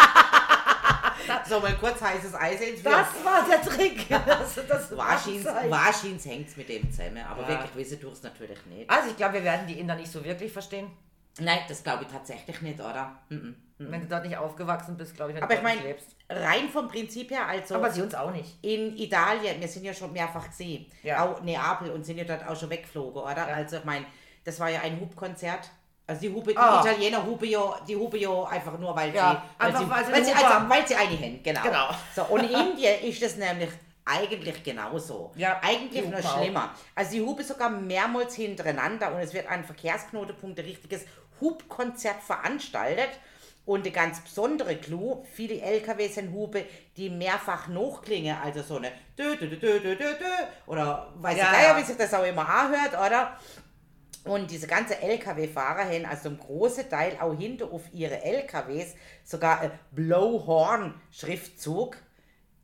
[1.47, 4.08] So, mal kurz heißes Eis ins Das war der Trick.
[4.10, 7.49] Das, das Wahrscheinlich, hängt es mit dem zusammen, aber Ja.
[7.49, 8.89] wirklich wissen tue es natürlich nicht.
[8.89, 10.88] Also ich glaube, wir werden die Inder nicht so wirklich verstehen.
[11.39, 13.17] Nein, das glaube ich tatsächlich nicht, oder?
[13.29, 13.55] Mhm.
[13.77, 15.99] Wenn du dort nicht aufgewachsen bist, glaube ich, wenn Aber du ich dort meine, nicht
[15.99, 16.15] lebst.
[16.29, 18.58] rein vom Prinzip her, also Aber sie uns auch nicht.
[18.63, 21.25] in Italien, wir sind ja schon mehrfach gesehen, Ja.
[21.25, 23.47] auch Neapel und sind ja dort auch schon weggeflogen, oder?
[23.47, 24.05] Also ich meine,
[24.45, 25.69] das war ja ein Hubkonzert.
[26.07, 26.81] Also die, Hupe, Ah.
[26.83, 30.05] die Italiener hupen ja, die hupen ja einfach nur, weil Ja, sie, weil sie, weil
[30.05, 31.61] sie weil sie, eine Hupe also, weil sie eine haben, genau.
[31.63, 31.89] Genau.
[32.15, 33.69] So, und in Indien ist das nämlich
[34.05, 35.31] eigentlich genauso.
[35.35, 36.37] Ja, eigentlich auch.
[36.39, 36.69] schlimmer.
[36.93, 41.05] Also die hupen sogar mehrmals hintereinander und es wird an Verkehrsknotenpunkt ein richtiges
[41.41, 43.09] Hubkonzert veranstaltet.
[43.65, 46.65] Und der ganz besondere Clou, viele LKWs sind Hupe,
[46.97, 50.25] die mehrfach nachklingen, also so eine dö, dö, dö, dö, dö, dö,
[50.67, 51.75] oder weiß Ja, ich ja.
[51.75, 53.39] wie sich das auch immer anhört, oder?
[54.25, 59.59] Und diese ganze LKW-Fahrer haben also einen großen Teil auch hinter auf ihre LKWs sogar
[59.61, 61.97] ein Blowhorn-Schriftzug,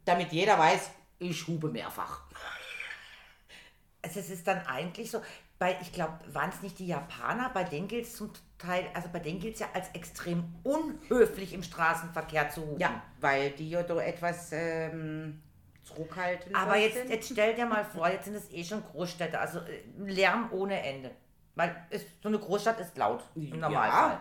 [0.04, 2.22] damit jeder weiß, ich hube mehrfach.
[4.02, 5.22] Also es ist dann eigentlich so,
[5.60, 9.10] bei, ich glaube, waren es nicht die Japaner, bei denen gilt es zum Teil, also
[9.14, 12.80] bei denen gilt es ja als extrem unhöflich im Straßenverkehr zu hupen.
[12.80, 15.44] Ja, weil die ja da etwas ähm,
[15.84, 17.12] zurückhaltend Aber jetzt, sind.
[17.12, 20.82] jetzt stell dir mal vor, jetzt sind es eh schon Großstädte, also äh, Lärm ohne
[20.82, 21.12] Ende.
[21.56, 23.56] Weil es, so eine Großstadt ist laut im Ja.
[23.58, 24.20] Normalfall.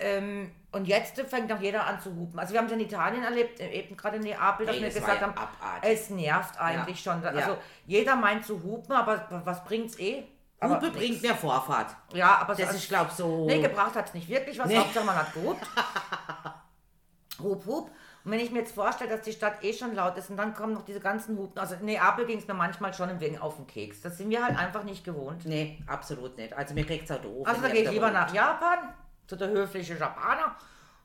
[0.00, 2.38] Ähm, und jetzt fängt auch jeder an zu hupen.
[2.38, 4.94] Also wir haben es in Italien erlebt, äh, eben gerade in Neapel, dass wir das
[4.94, 5.90] gesagt ja haben, abartig.
[5.90, 7.20] es nervt eigentlich schon.
[7.22, 7.30] Ja.
[7.30, 10.24] Also jeder meint zu hupen, aber was bringt's eh?
[10.60, 11.22] Aber Hupe bringt nichts.
[11.22, 11.94] mehr Vorfahrt.
[12.12, 13.46] Ja, aber Das so- ist, glaube ich, so...
[13.46, 14.66] Nee, gebracht hat es nicht wirklich was.
[14.68, 14.76] Nee.
[14.78, 15.66] Hauptsache man hat gehupt.
[17.42, 17.90] hup, hup.
[18.24, 20.54] Und wenn ich mir jetzt vorstelle, dass die Stadt eh schon laut ist und dann
[20.54, 21.58] kommen noch diese ganzen Hupen.
[21.58, 24.02] Also in Neapel ging es mir manchmal schon wenig auf den Keks.
[24.02, 25.44] Das sind wir halt einfach nicht gewohnt.
[25.46, 26.52] nee, absolut nicht.
[26.52, 27.46] Also mir kriegt es auch doof.
[27.46, 28.92] Also da gehe ich lieber da nach Japan,
[29.26, 30.56] zu der höflichen Japaner.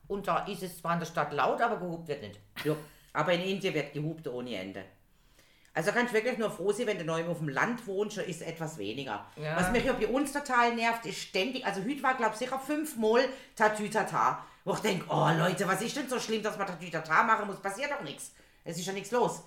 [0.08, 2.40] Und da ist es zwar in der Stadt laut, aber gehupt wird nicht.
[2.64, 2.76] Ja,
[3.14, 4.84] aber in Indien wird gehupt ohne Ende.
[5.76, 8.26] Also kannst du wirklich nur froh sein, wenn du neu auf dem Land wohnst, schon
[8.26, 9.26] ist etwas weniger.
[9.36, 9.56] Ja.
[9.56, 13.24] Was mich bei uns total nervt, ist ständig, also heute war glaube ich sicher fünfmal
[13.56, 14.46] Tatütata.
[14.66, 17.62] Wo ich denke, oh Leute, was ist denn so schlimm, dass man Tatütata machen muss?
[17.62, 18.34] Passiert doch nichts.
[18.64, 19.44] Es ist ja nichts los.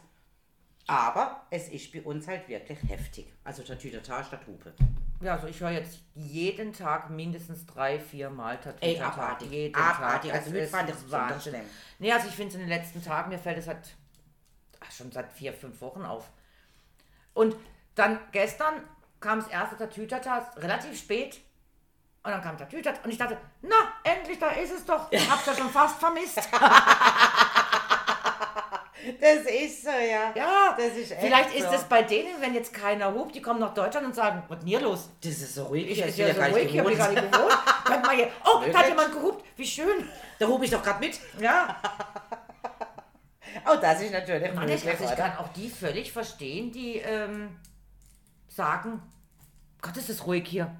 [0.89, 3.33] Aber es ist bei uns halt wirklich heftig.
[3.43, 4.73] Also Tatütata statt Hupe.
[5.21, 8.85] Ja, also ich höre jetzt jeden Tag mindestens drei, vier Mal Tattoo.
[8.87, 9.51] Ey, abartig.
[9.51, 10.31] Jeden Abartig.
[10.31, 10.41] Tag.
[10.41, 11.53] Also heute fand ich es besonders Wahnsinn.
[11.55, 11.67] schlimm.
[11.99, 13.97] Nee, also ich finde es in den letzten Tagen, mir fällt es halt
[14.81, 16.29] ach, schon seit vier, fünf Wochen auf.
[17.33, 17.57] Und
[17.95, 18.75] dann gestern
[19.21, 21.41] kam das erste Tatütata relativ spät.
[22.27, 25.11] Und dann kam Tatütata und ich dachte, na, endlich, da ist es doch.
[25.11, 26.41] Ich hab's ja schon fast vermisst.
[29.21, 30.33] Das ist so, ja.
[30.35, 33.61] Ja, Das ist echt vielleicht ist es bei denen, wenn jetzt keiner hupt, die kommen
[33.61, 35.11] nach Deutschland und sagen, was denn hier los?
[35.23, 35.89] Das ist so ruhig.
[35.89, 37.31] Ich hier, ist ja so ruhig, hier hab ich gar gewohnt.
[37.31, 38.03] nicht gewohnt.
[38.05, 40.09] Mal hier, oh, da hat jemand gehupt, wie schön.
[40.41, 41.21] Da hube ich doch gerade mit.
[41.39, 41.77] Ja,
[43.65, 46.97] Oh, das ist natürlich Mann, möglich, ich, also ich kann auch die völlig verstehen, die
[46.99, 47.57] ähm,
[48.49, 49.03] sagen,
[49.81, 50.75] Gott, ist es ruhig hier.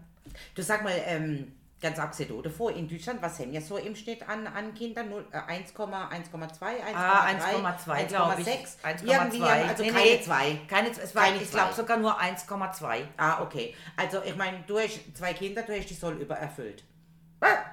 [0.55, 4.27] Du sag mal, ähm, ganz abgesehen davor, in Deutschland, was haben wir so im Schnitt
[4.29, 5.11] an, an Kindern?
[5.11, 8.47] Null- äh, 1,1,2, 1,3, Ah, 1,2 glaube ich.
[8.47, 8.79] 1,6?
[8.83, 9.13] 1,2.
[9.13, 10.59] Irgendwie, also Nee, keine nee, zwei.
[10.69, 13.03] Keine, es war, Keine ich glaube sogar nur 1,2.
[13.19, 13.75] Ah, okay.
[13.97, 16.83] Also ich meine, du hast zwei Kinder, du hast die Soll übererfüllt.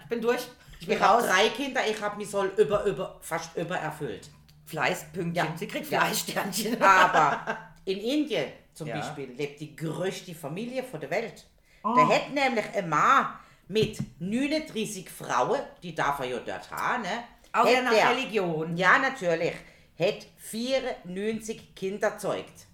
[0.04, 0.48] Ich bin durch.
[0.80, 1.30] Ich bin Ich habe raus.
[1.32, 4.30] drei Kinder, ich habe mich Soll über, über, fast übererfüllt.
[4.66, 5.34] Fleißpünktchen.
[5.34, 5.54] Ja.
[5.56, 6.02] Sie kriegt Ja.
[6.02, 6.82] Fleißsternchen.
[6.82, 8.98] Aber in Indien zum Ja.
[9.00, 11.46] Beispiel lebt die größte Familie von der Welt.
[11.84, 11.94] Oh.
[11.96, 13.28] Da hat nämlich ein Mann
[13.68, 17.24] mit 39 Frauen, die darf er ja dort haben, ne?
[17.52, 18.76] Auch hat ja nach der- Religion.
[18.78, 19.54] Ja, natürlich.
[20.00, 22.68] Hat 94 Kinder zeugt.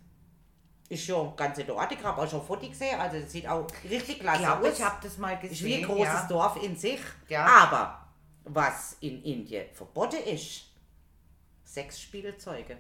[0.88, 2.00] Ist schon ganz in Ordnung.
[2.00, 3.00] Ich habe auch schon Foto gesehen.
[3.00, 4.80] Also, das sieht auch richtig Ich klasse glaube, aus.
[4.80, 5.52] ich habe das mal gesehen.
[5.54, 6.28] ist wie ein großes ja.
[6.28, 7.00] Dorf in sich.
[7.28, 7.46] Ja.
[7.46, 8.08] Aber
[8.46, 10.64] was in Indien verboten ist,
[11.66, 12.78] Sexspielzeuge.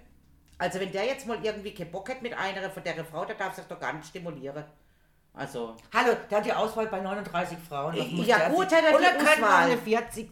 [0.58, 3.36] Also wenn der jetzt mal irgendwie keinen Bock hat mit einer von der Frau, der
[3.36, 4.64] darf sich doch gar nicht stimulieren.
[5.34, 7.96] Also, Hallo, der hat die Auswahl bei 39 Frauen.
[8.16, 9.64] Muss Ja, gut, hat er Oder die wir Auswahl.
[9.66, 10.30] eine 40.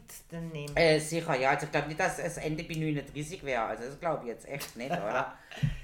[0.52, 0.76] nehmen?
[0.76, 1.52] äh, sicher, ja.
[1.52, 3.64] Also ich glaube nicht, dass es Ende bei 39 wäre.
[3.64, 5.34] Also das glaube ich jetzt echt nicht, oder?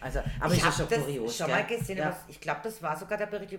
[0.01, 1.37] Also, aber ich ist ja habe schon das kurios.
[1.37, 1.55] schon gell?
[1.55, 2.17] mal gesehen, ja.
[2.27, 3.57] ich glaube, das war sogar der Bericht,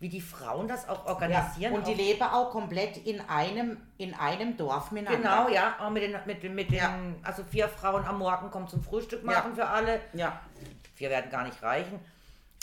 [0.00, 1.10] wie die Frauen das auch Ja.
[1.12, 1.74] organisieren.
[1.74, 5.44] Und die auch- leben auch komplett in einem, in einem Dorf miteinander.
[5.44, 6.98] Genau, ja, auch mit den, mit, den- mit den, Ja.
[7.24, 9.64] also vier Frauen am Morgen kommen zum Frühstück machen Ja.
[9.64, 10.00] für alle.
[10.14, 10.40] Ja.
[10.94, 11.98] Vier werden gar nicht reichen.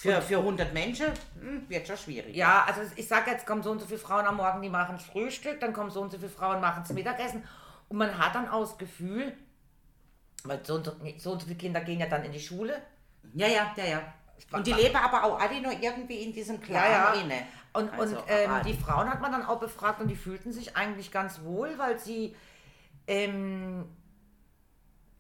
[0.02, 1.08] Für, für 100 Menschen
[1.40, 2.36] hm, wird schon schwierig.
[2.36, 4.96] Ja, also ich sage jetzt, kommen so und so viele Frauen am Morgen, die machen
[4.98, 7.44] das Frühstück, dann kommen so und so viele Frauen, machen das Mittagessen.
[7.88, 9.32] Und man hat dann auch das Gefühl,
[10.44, 12.82] weil so und so, so, und so viele Kinder gehen ja dann in die Schule.
[13.36, 14.14] Ja, ja, ja, ja.
[14.52, 17.22] Und die leben aber auch alle noch irgendwie in diesem Clan Ja, ja.
[17.22, 17.44] inne.
[17.74, 20.76] Und, Also, und ähm, die Frauen hat man dann auch befragt und die fühlten sich
[20.76, 22.36] eigentlich ganz wohl, weil sie
[23.06, 23.86] ähm,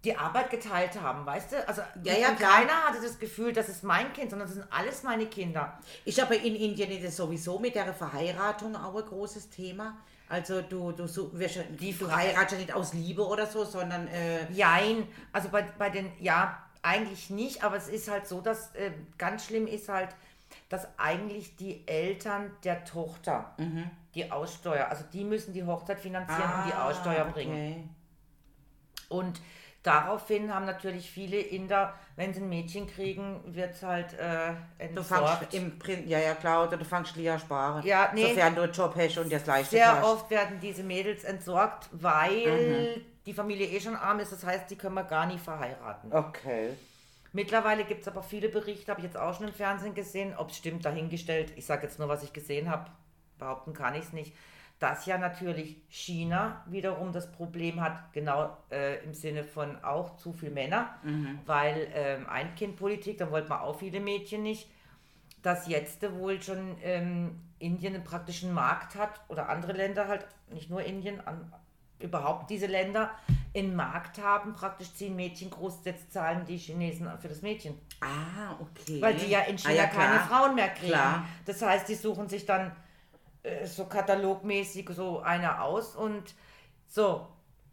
[0.03, 1.67] die Arbeit geteilt haben, weißt du?
[1.67, 5.03] Also Ja, ja, keiner hatte das Gefühl, das ist mein Kind, sondern das sind alles
[5.03, 5.77] meine Kinder.
[6.05, 9.97] Ist aber in Indien ist es sowieso mit der Verheiratung auch ein großes Thema.
[10.27, 14.07] Also du, du, so, wirst, Die du heiratest ja nicht aus Liebe oder so, sondern
[14.07, 18.73] äh, Jein, also bei, bei den, ja, eigentlich nicht, aber es ist halt so, dass
[18.73, 20.09] äh, ganz schlimm ist halt,
[20.69, 23.91] dass eigentlich die Eltern der Tochter Mhm.
[24.15, 27.51] die Aussteuer, also die müssen die Hochzeit finanzieren und die Ah, Aussteuer bringen.
[27.51, 27.89] okay.
[29.09, 29.39] Und
[29.83, 34.53] daraufhin haben natürlich viele Inder, wenn sie ein Mädchen kriegen, wird es halt äh,
[34.93, 35.53] Du fangst entsorgt.
[35.53, 37.85] im Print, ja, ja, klar, oder du fangst lieber sparen.
[37.85, 38.27] Ja, nee.
[38.27, 40.03] Sofern du einen Job hast und das leisten Sehr kannst.
[40.07, 44.31] oft werden diese Mädels entsorgt, weil die Familie eh schon arm ist.
[44.31, 46.11] Das heißt, die können wir gar nie verheiraten.
[46.13, 46.71] Okay.
[47.33, 50.49] Mittlerweile gibt es aber viele Berichte, habe ich jetzt auch schon im Fernsehen gesehen, ob
[50.49, 51.53] es stimmt, dahingestellt.
[51.55, 52.87] Ich sage jetzt nur, was ich gesehen habe.
[53.39, 54.35] Behaupten kann ich es nicht.
[54.81, 60.33] Dass ja natürlich China wiederum das Problem hat, genau äh, im Sinne von auch zu
[60.33, 60.95] viel Männer,
[61.45, 64.67] weil ähm, Ein-Kind-Politik, da wollten wir auch viele Mädchen nicht,
[65.43, 70.71] dass jetzt wohl schon ähm, Indien einen praktischen Markt hat oder andere Länder halt, nicht
[70.71, 71.53] nur Indien, an,
[71.99, 73.11] überhaupt diese Länder
[73.55, 77.77] einen Markt haben, praktisch ziehen Mädchen groß, jetzt zahlen die Chinesen für das Mädchen.
[77.99, 78.99] Ah, okay.
[78.99, 80.19] Weil die ja in China Ah, ja, keine.
[80.21, 80.93] Frauen mehr kriegen.
[80.93, 81.25] Klar.
[81.45, 82.71] Das heißt, die suchen sich dann
[83.43, 86.33] äh, so katalogmäßig so eine aus und
[86.87, 87.27] so.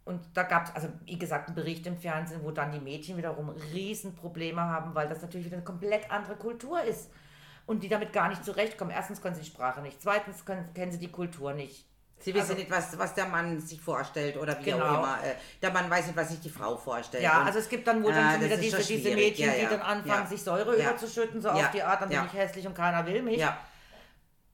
[0.05, 3.15] Und da gab es, also wie gesagt, einen Bericht im Fernsehen, wo dann die Mädchen
[3.17, 7.11] wiederum Riesenprobleme haben, weil das natürlich wieder eine komplett andere Kultur ist.
[7.67, 8.89] Und die damit gar nicht zurechtkommen.
[8.91, 10.01] Erstens können sie die Sprache nicht.
[10.01, 11.85] Zweitens können, kennen sie die Kultur nicht.
[12.17, 14.97] Sie wissen Also- nicht, was, was der Mann sich vorstellt oder wie auch Genau.
[14.97, 15.19] immer.
[15.23, 17.23] Äh, Der Mann weiß nicht, was sich die Frau vorstellt.
[17.23, 19.13] Ja, Und- also es gibt dann wohl dann das wieder diese, diese.
[19.13, 19.69] Mädchen, Ja, die ja.
[19.69, 20.25] dann anfangen, Ja.
[20.25, 23.37] sich Säure überzuschütten, so auf die Art, dann bin ich hässlich und keiner will mich.
[23.37, 23.55] ja.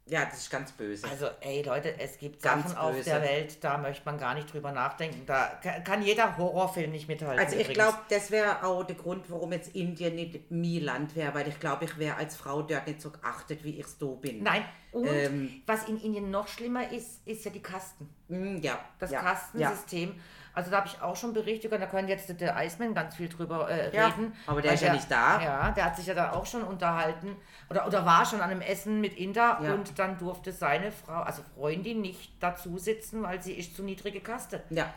[0.08, 1.08] Ja, das ist ganz böse.
[1.10, 3.10] Also, ey Leute, es gibt Ganz Sachen auf böse.
[3.10, 5.24] der Welt, da möchte man gar nicht drüber nachdenken.
[5.26, 7.44] Da ka- kann jeder Horrorfilm nicht mithalten.
[7.44, 11.34] Also ich glaube, das wäre auch der Grund, warum jetzt Indien nicht mein Land wäre,
[11.34, 14.06] weil ich glaube, ich wäre als Frau dort nicht so geachtet, wie ich es da
[14.06, 14.44] bin.
[14.44, 15.62] Nein, und Ähm.
[15.65, 18.08] was in Indien noch schlimmer ist, ist ja die Kasten.
[18.27, 20.15] Mm, ja, Das ja, Kastensystem.
[20.53, 23.27] Also da habe ich auch schon Berichte gehört, da können jetzt der Iceman ganz viel
[23.27, 24.33] drüber äh, Ja, reden.
[24.47, 25.41] aber der ist ja nicht da.
[25.41, 27.35] Ja, der hat sich ja da auch schon unterhalten
[27.69, 29.73] oder, oder war schon an einem Essen mit Inder Ja.
[29.73, 34.21] und dann durfte seine Frau, also Freundin, nicht dazu sitzen, weil sie ist zu niedrige
[34.21, 34.63] Kaste.
[34.69, 34.93] Ja.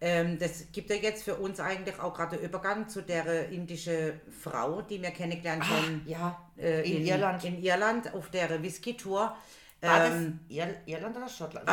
[0.00, 3.54] Ähm, das gibt ja jetzt für uns eigentlich auch gerade den Übergang zu der äh,
[3.54, 7.44] indischen Frau, die wir kennengelernt haben Ja, äh, in, Irland.
[7.44, 9.34] In Irland auf der Whisky-Tour.
[9.82, 11.68] War Ähm, das Ir Irland oder Schottland?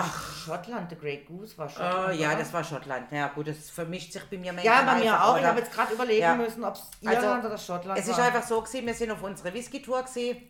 [0.45, 2.19] Schottland, The Great Goose war Schottland.
[2.19, 2.37] ja, oder?
[2.39, 3.11] das war Schottland.
[3.11, 5.35] Ja gut, das vermischt sich bei mir ja, manchmal bei mir auch.
[5.35, 5.49] Ich oder?
[5.49, 6.35] habe jetzt gerade überlegen Ja.
[6.35, 8.25] müssen, ob es Also, Irland oder Schottland Es ist war.
[8.25, 10.41] einfach so gewesen, wir sind auf unserer Whisky-Tour gewesen.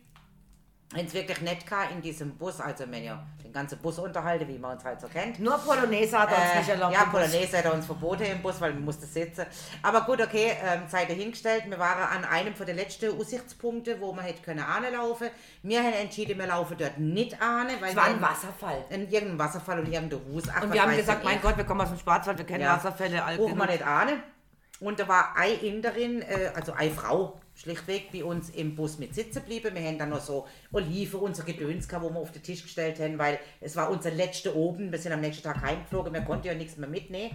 [0.94, 4.46] Wenn es wirklich nett war in diesem Bus, also wenn ihr den ganzen Bus unterhalten,
[4.48, 5.40] wie man uns halt so kennt.
[5.40, 6.94] Nur Polonaise hat er uns Äh, nicht erlaubt.
[6.94, 7.04] ja.
[7.06, 9.44] Polonaise hat er uns verboten im Bus, weil man musste sitzen.
[9.82, 11.64] Aber gut, okay, ähm, seid ihr hingestellt.
[11.68, 15.28] Wir waren an einem von den letzten Aussichtspunkten, wo man hätte können anlaufen.
[15.62, 18.84] Wir haben entschieden, wir laufen dort nicht an, weil Es war ein wir Wasserfall.
[18.90, 20.44] in irgendeinem Wasserfall und irgendeinem Hus.
[20.54, 21.42] Ach, Und wir haben gesagt, mein ich.
[21.42, 22.76] Gott, wir kommen aus dem Schwarzwald, wir kennen Ja.
[22.76, 24.22] Wasserfälle, Brauchen wir nicht ahnen.
[24.80, 29.14] Und da war eine Inderin, äh, also eine Frau, schlichtweg bei uns im Bus mit
[29.14, 29.74] sitzen geblieben.
[29.74, 32.98] Wir haben dann noch so Oliven, unser Gedöns, gehabt, wo wir auf den Tisch gestellt
[33.00, 34.90] haben, weil es war unser letzter oben.
[34.90, 37.34] Wir sind am nächsten Tag heimgeflogen, wir konnten ja nichts mehr mitnehmen.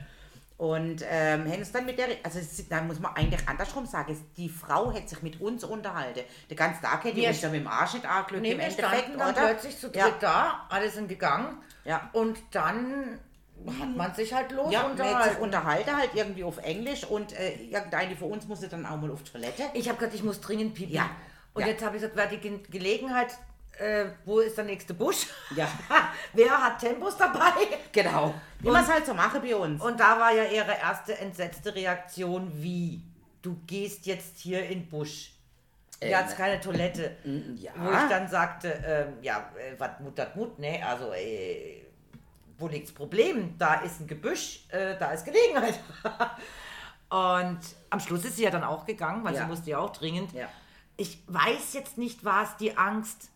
[0.58, 4.12] Und ähm, haben uns dann mit der, also es- da muss man eigentlich andersrum sagen,
[4.12, 6.20] es- die Frau hat sich mit uns unterhalten.
[6.50, 9.18] Den ganzen Tag hätte uns ja mit dem Arsch nicht Nee, im wir Endeffekt, standen
[9.18, 9.46] dann oder?
[9.48, 10.18] plötzlich zu dritt Ja.
[10.20, 11.60] da, alle sind gegangen.
[11.86, 12.10] Ja.
[12.12, 13.18] Und dann
[13.68, 15.42] hat man sich halt los Ja, unterhalten.
[15.42, 19.24] unterhalten, halt irgendwie auf Englisch und äh, irgendeine von uns musste dann auch mal auf
[19.24, 19.64] Toilette.
[19.74, 20.94] Ich habe gesagt, ich muss dringend pipi.
[20.94, 21.10] Ja.
[21.54, 21.68] Und Ja.
[21.70, 23.38] jetzt habe ich gesagt, wer hat die Ge Gelegenheit,
[23.80, 25.28] äh, wo ist der nächste Busch?
[25.56, 25.68] Ja.
[26.34, 27.52] wer hat Tempos dabei?
[27.92, 28.34] Genau.
[28.60, 29.82] Wie Und- man es halt so mache bei uns.
[29.82, 33.02] Und da war ja ihre erste entsetzte Reaktion, wie?
[33.42, 35.34] Du gehst jetzt hier in den Busch.
[36.02, 37.18] Ähm, hat's keine Toilette.
[37.58, 37.72] ja.
[37.76, 40.82] Wo ich dann sagte, ähm, ja, äh, was Mut hat Mut, ne?
[40.86, 41.82] Also, äh,
[42.60, 43.58] wo liegt's Problem?
[43.58, 45.80] Da ist ein Gebüsch, äh, da ist Gelegenheit.
[47.10, 49.42] Und am Schluss ist sie ja dann auch gegangen, weil Ja.
[49.42, 50.32] sie musste ja auch dringend.
[50.34, 50.48] Ja.
[50.98, 53.30] Ich weiß jetzt nicht, war es die Angst,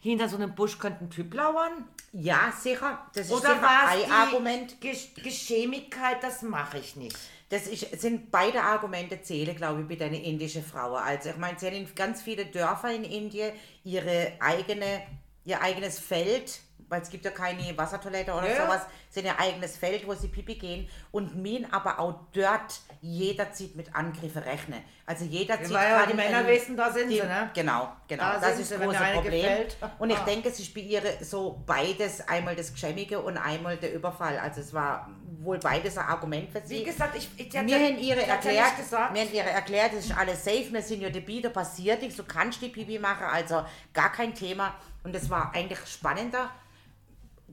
[0.00, 1.84] hinter so einem Busch könnte ein Typ lauern?
[2.12, 3.06] Ja, sicher.
[3.14, 4.80] Das ist Oder war es Argument.
[4.80, 7.16] Gesch Geschämigkeit, das mache ich nicht.
[7.50, 11.02] Das ist, sind beide Argumente zählen, glaube ich, bei den indischen Frauen.
[11.02, 13.52] Also ich meine, sie haben in ganz viele Dörfer in Indien
[13.84, 15.02] ihre eigene,
[15.44, 19.76] ihr eigenes Feld, weil es gibt ja keine Wassertoilette oder Ja, sowas, sind ihr eigenes
[19.78, 24.82] Feld, wo sie pipi gehen und min aber auch dort jeder zieht mit Angriffen rechnen.
[25.06, 27.50] Also jeder zieht weil ja die Männer wissen, da sind die, sie, ne?
[27.54, 28.22] Genau, genau.
[28.22, 29.42] Da das ist das große mir Problem.
[29.42, 29.76] gefällt.
[29.98, 30.24] Und ich Ah.
[30.24, 34.38] denke, es ist bei ihr so beides, einmal das Geschämige und einmal der Überfall.
[34.38, 35.08] Also es war
[35.42, 36.80] wohl beides ein Argument für sie.
[36.80, 40.04] Wie gesagt, ich, ich Wir haben ihre ich erklärt, gesagt, wir haben ihre erklärt, es
[40.06, 43.24] ist alles safe, wir sind ja dabei, da passiert nichts, du kannst die Pipi machen,
[43.24, 44.74] also gar kein Thema.
[45.02, 46.50] Und es war eigentlich spannender,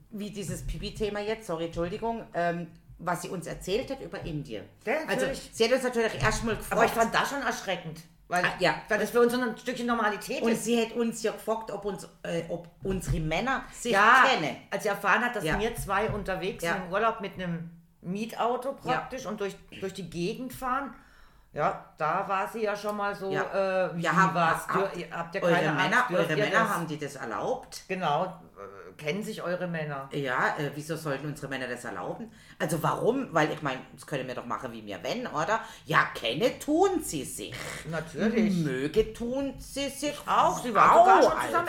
[0.09, 2.67] wie dieses Pipi-Thema jetzt, sorry, Entschuldigung, ähm,
[2.99, 4.63] was sie uns erzählt hat über Indien.
[4.85, 7.99] Ja, also sie hat uns natürlich erstmal gefragt, aber ich fand das schon erschreckend.
[8.29, 8.75] Weil Ah, ja.
[8.89, 10.65] das ist für uns so ein Stückchen Normalität und ist.
[10.65, 14.57] sie hat uns ja gefragt, ob, uns, äh, ob unsere Männer sich Ja, kennen.
[14.69, 15.57] als sie erfahren hat, dass Ja.
[15.59, 16.73] wir zwei unterwegs Ja.
[16.73, 17.69] sind im Urlaub mit einem
[18.01, 20.93] Mietauto praktisch und durch, durch die Gegend fahren,
[21.57, 23.87] ja, da war sie ja schon mal so, Ja.
[23.87, 24.67] äh, wie Ja, hab- war's?
[24.67, 26.69] hab- Dür- habt ihr Eure keine Männer, Angst, dürft eure Männer das?
[26.69, 27.81] haben die das erlaubt?
[27.87, 30.07] Genau, äh, kennen sich eure Männer.
[30.11, 32.31] Ja, äh, wieso sollten unsere Männer das erlauben?
[32.59, 33.27] Also warum?
[33.33, 35.59] Weil ich meine, das können wir doch machen, wie wir wenn, oder?
[35.85, 37.53] Ja, kenne tun sie sich.
[37.89, 38.53] Natürlich.
[38.57, 41.67] Möge tun sie sich Auch, sie waren sogar schon zusammen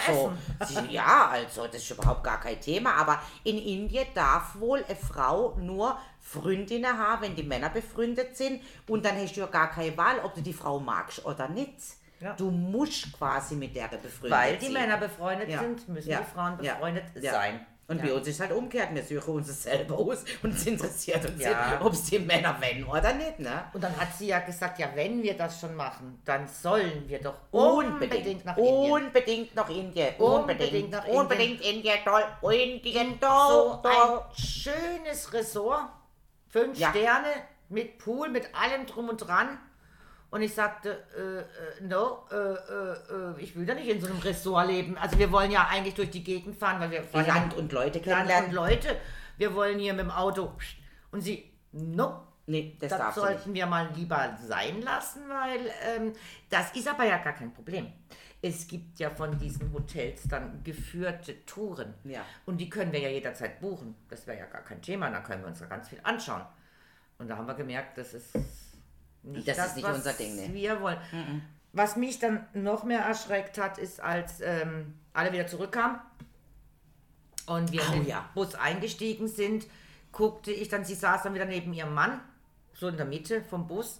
[0.58, 2.94] also, Sie, ja, also das ist überhaupt gar kein Thema.
[2.94, 5.96] Aber in Indien darf wohl eine Frau nur
[6.32, 8.60] Freundinnen haben, wenn die Männer befreundet sind.
[8.86, 11.72] Und dann hast du ja gar keine Wahl, ob du die Frau magst oder nicht.
[12.20, 12.34] Ja.
[12.34, 14.74] Du musst quasi mit der befreundet Weil die sein.
[14.74, 15.60] Männer befreundet Ja.
[15.60, 16.18] sind, müssen Ja.
[16.20, 17.64] die Frauen befreundet sein.
[17.90, 21.24] Und bei uns ist halt umgekehrt, wir suchen uns das selber aus und es interessiert
[21.24, 21.80] uns, Ja.
[21.82, 23.38] ob es die Männer wenn oder nicht.
[23.38, 23.64] Ne?
[23.72, 27.18] Und dann hat sie ja gesagt, ja, wenn wir das schon machen, dann sollen wir
[27.22, 28.90] doch Unbedingt, unbedingt nach Indien.
[28.92, 30.14] unbedingt nach Indien.
[30.18, 31.18] Unbedingt nach Indien.
[31.20, 32.52] Unbedingt Indien, toll.
[32.52, 34.20] Indien, toll, so toll.
[34.28, 35.88] ein schönes Ressort,
[36.48, 36.90] fünf Ja.
[36.90, 37.28] Sterne
[37.68, 39.58] mit Pool, mit allem drum und dran.
[40.30, 44.08] Und ich sagte, äh, äh, no, äh, äh, äh, ich will da nicht in so
[44.08, 44.98] einem Ressort leben.
[44.98, 48.06] Also wir wollen ja eigentlich durch die Gegend fahren, weil wir Land und Leute Land
[48.06, 48.52] und kennenlernen.
[48.52, 48.96] Leute.
[49.38, 50.52] Wir wollen hier mit dem Auto.
[51.12, 56.14] Und sie, no, Nee, das, das sollten wir mal lieber sein lassen, weil ähm,
[56.48, 57.92] das ist aber ja gar kein Problem.
[58.40, 61.94] Es gibt ja von diesen Hotels dann geführte Touren.
[62.04, 62.24] Ja.
[62.46, 63.96] Und die können wir ja jederzeit buchen.
[64.08, 65.10] Das wäre ja gar kein Thema.
[65.10, 66.42] Da können wir uns ja ganz viel anschauen.
[67.18, 68.34] Und da haben wir gemerkt, das ist
[69.24, 70.54] nicht Das ist nicht unser Ding, ne.
[70.54, 70.98] wir wollen.
[71.72, 75.98] Was mich dann noch mehr erschreckt hat, ist, als ähm, alle wieder zurückkamen
[77.46, 78.30] und wir Oh, in den ja.
[78.34, 79.66] Bus eingestiegen sind,
[80.12, 82.20] guckte ich dann, sie saß dann wieder neben ihrem Mann,
[82.72, 83.98] so in der Mitte vom Bus.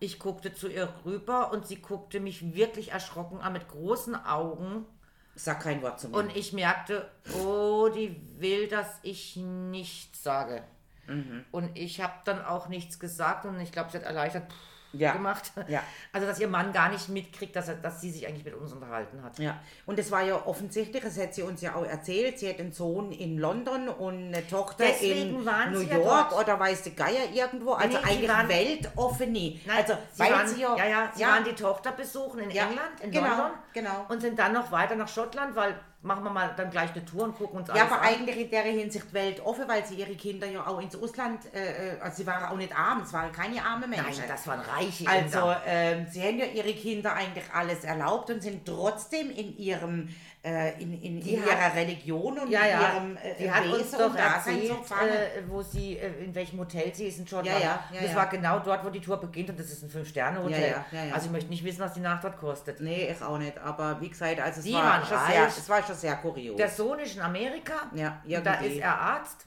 [0.00, 4.86] Ich guckte zu ihr rüber und sie guckte mich wirklich erschrocken an mit großen Augen.
[5.34, 6.16] Sag kein Wort zu mir.
[6.16, 7.08] Und ich merkte,
[7.44, 10.64] oh, die will, dass ich nichts sage.
[11.06, 11.44] Mhm.
[11.50, 14.56] Und ich habe dann auch nichts gesagt und ich glaube, sie hat erleichtert pff,
[14.92, 15.12] Ja.
[15.12, 15.52] gemacht.
[15.68, 15.82] Ja.
[16.12, 18.72] Also, dass ihr Mann gar nicht mitkriegt, dass, er, dass sie sich eigentlich mit uns
[18.72, 19.38] unterhalten hat.
[19.38, 22.58] Ja, und es war ja offensichtlich, das hat sie uns ja auch erzählt, sie hat
[22.58, 26.44] einen Sohn in London und eine Tochter Deswegen in New ja York dort.
[26.44, 29.60] oder weiß der Geier irgendwo, also nee, eigentlich waren- weltoffene.
[29.76, 32.64] also, sie weil waren, sie ja, ja, sie ja, waren die Tochter besuchen in Ja,
[32.64, 33.50] England, in genau, London.
[33.72, 34.06] genau.
[34.08, 37.24] Und sind dann noch weiter nach Schottland, weil machen wir mal dann gleich eine Tour
[37.24, 38.08] und gucken uns Ja, alles aber an.
[38.08, 42.00] eigentlich in der Hinsicht weltoffen, weil sie ihre Kinder ja auch ins Ausland, äh, äh,
[42.00, 44.24] also sie waren auch nicht arm, es waren keine armen Nein, Menschen.
[44.26, 45.62] das waren reiche Also, Inder.
[45.66, 50.08] ähm, sie haben ja ihre Kinder eigentlich alles erlaubt und sind trotzdem in ihrem,
[50.42, 52.94] äh, in, in, in hat- ihrer Religion und Ja, ja.
[52.94, 56.34] ihrem äh, die hat uns Wesen doch Dasein so erzählt, äh, wo sie, äh, in
[56.34, 57.60] welchem Hotel sie ist in Schottland.
[57.60, 58.16] Ja, ja, ja, das ja.
[58.16, 60.60] war genau dort, wo die Tour beginnt und das ist ein Fünf-Sterne-Hotel.
[60.70, 61.14] Ja, ja, ja, ja.
[61.14, 62.80] Also ich möchte nicht wissen, was die Nacht dort kostet.
[62.80, 63.58] Nee, ich auch nicht.
[63.58, 65.32] Aber wie gesagt, also es, Die war schon reich.
[65.34, 66.56] sehr, es war schon sehr kurios.
[66.56, 69.46] Der Sohn ist in Amerika, ja, und da ist er Arzt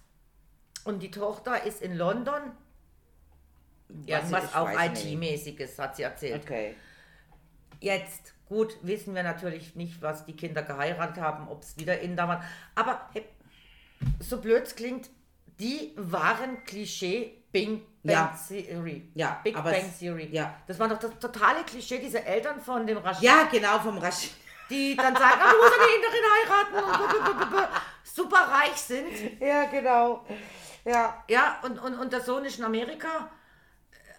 [0.84, 2.42] und die Tochter ist in London.
[4.06, 4.70] Irgendwas ich auch.
[4.70, 6.44] IT-mäßiges, hat sie erzählt.
[6.44, 6.76] Okay.
[7.80, 12.16] Jetzt, gut, wissen wir natürlich nicht, was die Kinder geheiratet haben, ob es wieder in
[12.16, 12.44] da waren.
[12.76, 13.26] Aber hey,
[14.20, 15.10] so blöd es klingt,
[15.60, 17.68] die waren Klischee Big
[18.04, 18.38] Bang Ja.
[18.48, 19.10] Theory.
[19.14, 20.30] Ja, Big Bang Theory.
[20.32, 20.56] ja.
[20.68, 24.30] Das war doch das totale Klischee, diese Eltern von dem Rashid, Ja, genau, vom Rasch.
[24.70, 27.70] die dann sagen, ah, du musst eine Inderin heiraten und
[28.04, 29.40] super reich sind.
[29.40, 30.26] Ja, genau.
[30.86, 31.24] Ja.
[31.30, 33.30] Ja, und, und, und der Sohn ist in Amerika,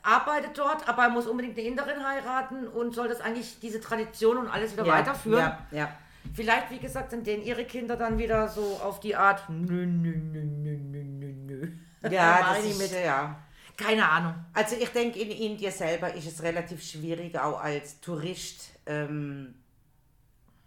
[0.05, 4.37] arbeitet dort, aber er muss unbedingt eine Inderin heiraten und soll das eigentlich, diese Tradition
[4.37, 4.93] und alles wieder ja.
[4.93, 5.41] weiterführen.
[5.41, 5.97] Ja, ja.
[6.33, 10.17] Vielleicht, wie gesagt, sind denen ihre Kinder dann wieder so auf die Art, nö, nö,
[10.17, 11.69] nö, nö, nö, nö.
[12.11, 12.93] Ja, das ist, mit.
[13.05, 13.41] ja.
[13.77, 14.35] Keine Ahnung.
[14.53, 19.55] Also ich denke, in Indien selber ist es relativ schwierig, auch als Tourist, ähm,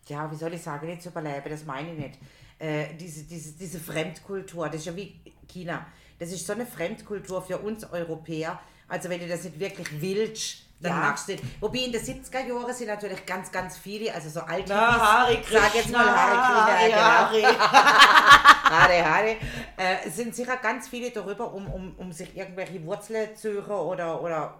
[0.07, 2.19] ja, wie soll ich sagen, nicht zu überleben, das meine ich nicht.
[2.59, 5.85] Äh, diese, diese, diese Fremdkultur, das ist ja wie China.
[6.19, 8.59] Das ist so eine Fremdkultur für uns Europäer.
[8.87, 10.97] Also wenn du das nicht wirklich willst, dann Ja.
[11.09, 11.41] machst du das.
[11.59, 15.73] Wobei in den 70er Jahren sind natürlich ganz, ganz viele, also so alte Hare sag
[15.73, 16.37] jetzt mal Hare
[16.85, 17.47] Krishna, Hare, genau.
[18.69, 19.35] Hare, Hare.
[19.77, 24.21] Äh, sind sicher ganz viele darüber, um, um, um sich irgendwelche Wurzeln zu suchen oder,
[24.21, 24.59] oder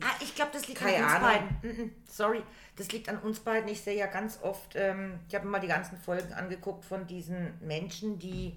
[0.00, 1.20] Ah, ich glaube, das liegt an uns Ahnung.
[1.28, 1.48] beiden.
[1.62, 2.42] Mm, mm, sorry,
[2.76, 3.68] das liegt an uns beiden.
[3.68, 7.06] Ich sehe ja ganz oft, ähm, ich habe mir mal die ganzen Folgen angeguckt von
[7.06, 8.56] diesen Menschen, die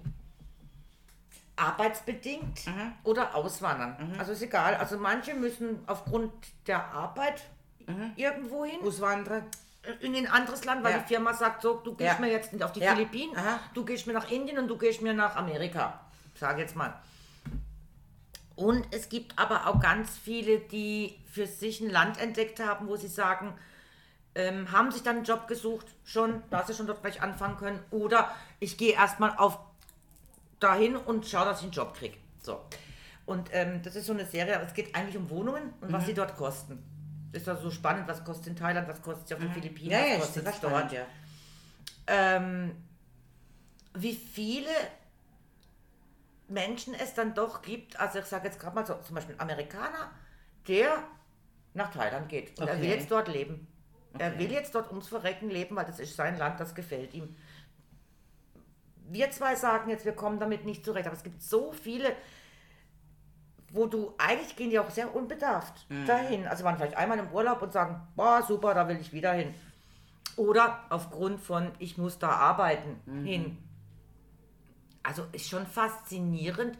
[1.56, 2.92] arbeitsbedingt Mhm.
[3.04, 4.14] oder auswandern.
[4.18, 4.74] Also ist egal.
[4.76, 6.32] Also manche müssen aufgrund
[6.66, 7.42] der Arbeit
[7.86, 8.12] Mhm.
[8.16, 8.80] irgendwo hin.
[8.84, 9.44] Auswandern.
[9.98, 10.98] in ein anderes Land, weil Ja.
[10.98, 12.20] die Firma sagt so, du gehst Ja.
[12.20, 12.94] mir jetzt auf die Ja.
[12.94, 13.58] Philippinen, Aha.
[13.74, 15.98] du gehst mir nach Indien und du gehst mir nach Amerika.
[16.36, 16.94] Sag jetzt mal.
[18.54, 22.94] Und es gibt aber auch ganz viele, die für sich ein Land entdeckt haben, wo
[22.94, 23.54] sie sagen,
[24.36, 27.80] ähm, haben sich dann einen Job gesucht, schon, dass sie schon dort gleich anfangen können.
[27.90, 28.30] Oder
[28.60, 29.58] ich gehe erstmal auf
[30.62, 32.16] dahin und schaue, dass ich einen Job kriege.
[32.42, 32.60] So.
[33.26, 35.92] Und ähm, das ist so eine Serie, aber es geht eigentlich um Wohnungen und Mhm.
[35.92, 36.82] was sie dort kosten.
[37.32, 39.86] Das ist also so spannend, was kostet in Thailand, was kostet es auf den Philippinen,
[39.98, 40.06] Mhm.
[40.06, 40.92] Ja, was kostet das es ist spannend, dort.
[40.92, 41.06] ja.
[42.08, 42.76] Ähm,
[43.94, 44.70] wie viele
[46.48, 49.40] Menschen es dann doch gibt, also ich sage jetzt gerade mal so, zum Beispiel ein
[49.40, 50.10] Amerikaner,
[50.68, 50.98] der
[51.74, 52.94] nach Thailand geht und er will Okay.
[52.98, 53.66] jetzt dort leben.
[54.18, 54.38] Er Okay.
[54.40, 57.34] will jetzt dort ums Verrecken leben, weil das ist sein Land, das gefällt ihm.
[59.08, 62.14] Wir zwei sagen jetzt, wir kommen damit nicht zurecht, aber es gibt so viele,
[63.72, 66.06] wo du, eigentlich gehen die auch sehr unbedarft Mhm.
[66.06, 66.46] dahin.
[66.46, 69.54] Also waren vielleicht einmal im Urlaub und sagen, boah, super, da will ich wieder hin.
[70.36, 73.24] Oder aufgrund von, ich muss da arbeiten, Mhm.
[73.24, 73.58] hin.
[75.02, 76.78] Also ist schon faszinierend,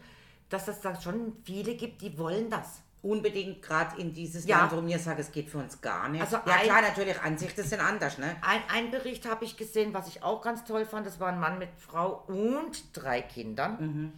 [0.49, 2.81] dass es da schon viele gibt, die wollen das.
[3.03, 4.59] Unbedingt gerade in dieses Ja.
[4.59, 6.21] Land, wo mir sage, es geht für uns gar nicht.
[6.21, 8.37] Also ja ein- klar, natürlich, Ansichten sind anders, ne?
[8.41, 11.05] Ein, ein Bericht habe ich gesehen, was ich auch ganz toll fand.
[11.05, 14.13] Das war ein Mann mit Frau und drei Kindern,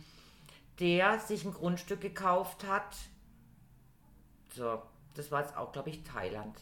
[0.79, 2.95] der sich ein Grundstück gekauft hat.
[4.53, 4.81] So,
[5.15, 6.55] das war jetzt auch, glaube ich, Thailand.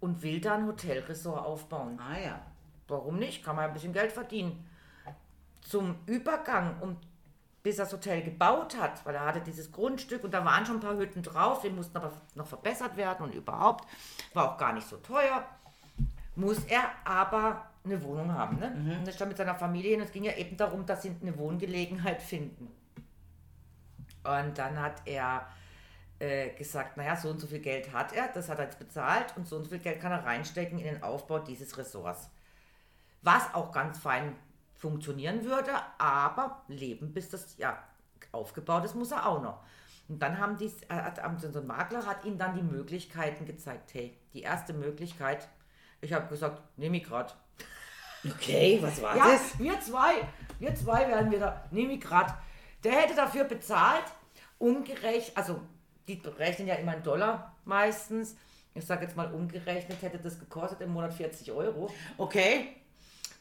[0.00, 1.98] Und will da ein Hotelresort aufbauen.
[2.00, 2.42] Ah ja.
[2.88, 3.44] Warum nicht?
[3.44, 4.68] Kann man ein bisschen Geld verdienen.
[5.62, 6.96] Zum Übergang, um,
[7.64, 10.76] bis er das Hotel gebaut hat, weil er hatte dieses Grundstück und da waren schon
[10.76, 13.88] ein paar Hütten drauf, die mussten aber noch verbessert werden und überhaupt
[14.34, 15.42] war auch gar nicht so teuer,
[16.36, 18.58] muss er aber eine Wohnung haben.
[18.58, 18.98] Ne?
[18.98, 21.16] Und er stand mit seiner Familie hin und es ging ja eben darum, dass sie
[21.22, 22.70] eine Wohngelegenheit finden.
[24.24, 25.46] Und dann hat er
[26.18, 29.34] äh, gesagt, naja, so und so viel Geld hat er, das hat er jetzt bezahlt
[29.36, 32.28] und so und so viel Geld kann er reinstecken in den Aufbau dieses Ressorts.
[33.22, 34.36] Was auch ganz fein
[34.84, 37.82] funktionieren würde, aber leben, bis das ja
[38.32, 39.60] aufgebaut ist, muss er auch noch.
[40.08, 43.94] Und dann haben die, äh, hat, so ein Makler hat ihnen dann die Möglichkeiten gezeigt.
[43.94, 45.48] Hey, die erste Möglichkeit,
[46.02, 47.32] ich habe gesagt, nehme ich gerade.
[48.26, 49.58] Okay, was war Ja, das?
[49.58, 50.28] wir zwei,
[50.58, 52.34] wir zwei werden wieder, nehme ich gerade.
[52.82, 54.04] Der hätte dafür bezahlt,
[54.58, 55.62] umgerechnet, also
[56.06, 58.36] die berechnen ja immer in Dollar meistens.
[58.74, 61.90] Ich sage jetzt mal umgerechnet, hätte das gekostet im Monat 40 Euro.
[62.18, 62.76] Okay.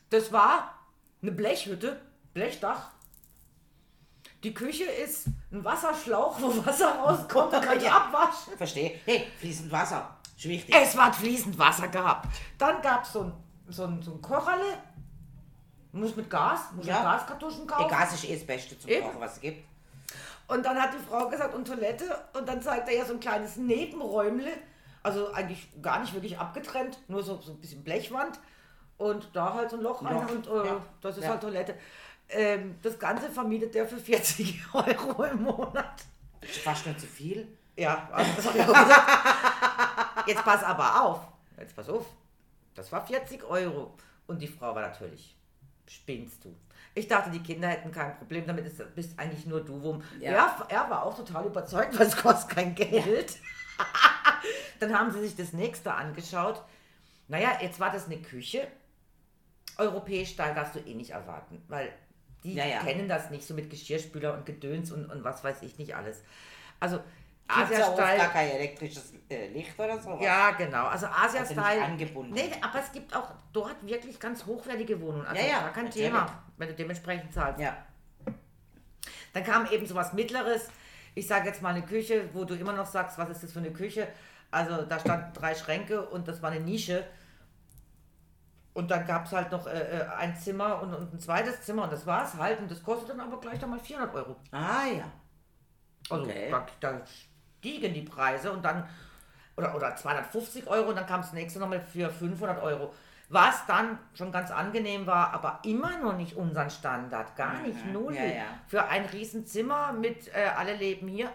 [0.09, 0.79] Das war
[1.23, 1.99] eine Blechhütte,
[2.33, 2.91] Blechdach.
[4.43, 8.57] Die Küche ist ein Wasserschlauch, wo Wasser rauskommt, da kann ich abwaschen.
[8.57, 8.99] Verstehe.
[9.05, 10.17] Hey, fließend Wasser.
[10.37, 10.75] Wichtig.
[10.75, 12.27] Es war fließend Wasser gehabt.
[12.57, 13.33] Dann gab so es ein,
[13.69, 14.77] so ein, so ein Kocherle
[15.93, 16.95] Muss mit Gas, muss Ja.
[16.95, 17.85] mit Gaskartuschen kaufen.
[17.85, 19.05] Egal, es ist eh das Beste zum Eben.
[19.05, 19.65] Kochen, was es gibt.
[20.49, 22.13] Und dann hat die Frau gesagt, und Toilette.
[22.37, 24.51] Und dann zeigt er ja so ein kleines Nebenräumle.
[25.01, 28.37] Also eigentlich gar nicht wirklich abgetrennt, nur so, so ein bisschen Blechwand.
[28.97, 30.81] Und da halt so ein Loch rein und äh, ja.
[31.01, 31.29] das ist Ja.
[31.31, 31.75] halt Toilette.
[32.29, 36.03] Ähm, das Ganze vermietet der für 40 Euro im Monat.
[36.41, 37.47] Ist fast nicht zu viel.
[37.75, 40.27] Ja, also das habe ich auch gesagt.
[40.27, 41.19] Jetzt pass aber auf.
[41.57, 42.05] Jetzt pass auf.
[42.75, 43.93] Das war 40 Euro.
[44.27, 45.35] Und die Frau war natürlich,
[45.87, 46.55] spinnst du.
[46.95, 49.81] Ich dachte, die Kinder hätten kein Problem damit, es bist eigentlich nur du.
[49.81, 50.31] Wo, Ja.
[50.31, 53.37] er, er war auch total überzeugt, weil es kostet kein Geld.
[54.79, 56.61] Dann haben sie sich das nächste angeschaut.
[57.27, 58.67] Naja, jetzt war das eine Küche.
[59.77, 61.91] Europäisch Style darfst du eh nicht erwarten, weil
[62.43, 62.79] die Ja, ja.
[62.79, 66.21] kennen das nicht so mit Geschirrspüler und Gedöns und, und was weiß ich nicht alles.
[66.79, 66.99] Also
[67.47, 68.17] Asia-Style.
[68.17, 70.17] gar kein elektrisches äh, Licht oder so.
[70.21, 70.85] Ja, genau.
[70.85, 71.81] Also Also Asia-Style.
[71.83, 72.33] angebunden.
[72.33, 75.25] Nee, aber es gibt auch dort wirklich ganz hochwertige Wohnungen.
[75.25, 76.07] Also Ja, ja, gar kein natürlich.
[76.07, 77.59] Thema, wenn du dementsprechend zahlst.
[77.59, 77.77] Ja.
[79.33, 80.69] Dann kam eben sowas Mittleres.
[81.15, 83.59] Ich sage jetzt mal eine Küche, wo du immer noch sagst, was ist das für
[83.59, 84.07] eine Küche?
[84.51, 87.05] Also da standen drei Schränke und das war eine Nische.
[88.73, 91.83] Und dann gab es halt noch äh, äh, ein Zimmer und, und ein zweites Zimmer
[91.83, 92.59] und das war es halt.
[92.59, 94.35] Und das kostet dann aber gleich nochmal 400 Euro.
[94.51, 95.05] Ah ja.
[96.09, 96.49] Also Okay.
[96.49, 98.87] da, da stiegen die Preise und dann,
[99.55, 102.93] oder, oder 250 Euro und dann kam das nächste nochmal für 500 Euro.
[103.29, 108.11] Was dann schon ganz angenehm war, aber immer noch nicht unseren Standard, gar nicht null.
[108.11, 108.17] Mhm.
[108.17, 108.43] ja, ja.
[108.67, 111.31] Für ein Riesenzimmer mit äh, alle leben hier.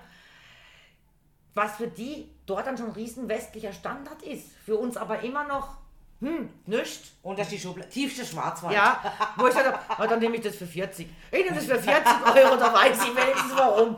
[1.55, 4.53] Was für die dort dann schon riesen westlicher Standard ist.
[4.59, 5.78] Für uns aber immer noch,
[6.21, 7.12] hm, nichts.
[7.23, 7.89] Und das ist die Schublade.
[7.89, 8.75] Tiefste Schwarzwald.
[8.75, 9.01] Ja,
[9.37, 11.09] wo ich dachte, oh, dann nehme ich das für 40.
[11.31, 13.97] Ich nehme das für 40 Euro, da weiß ich wenigstens warum.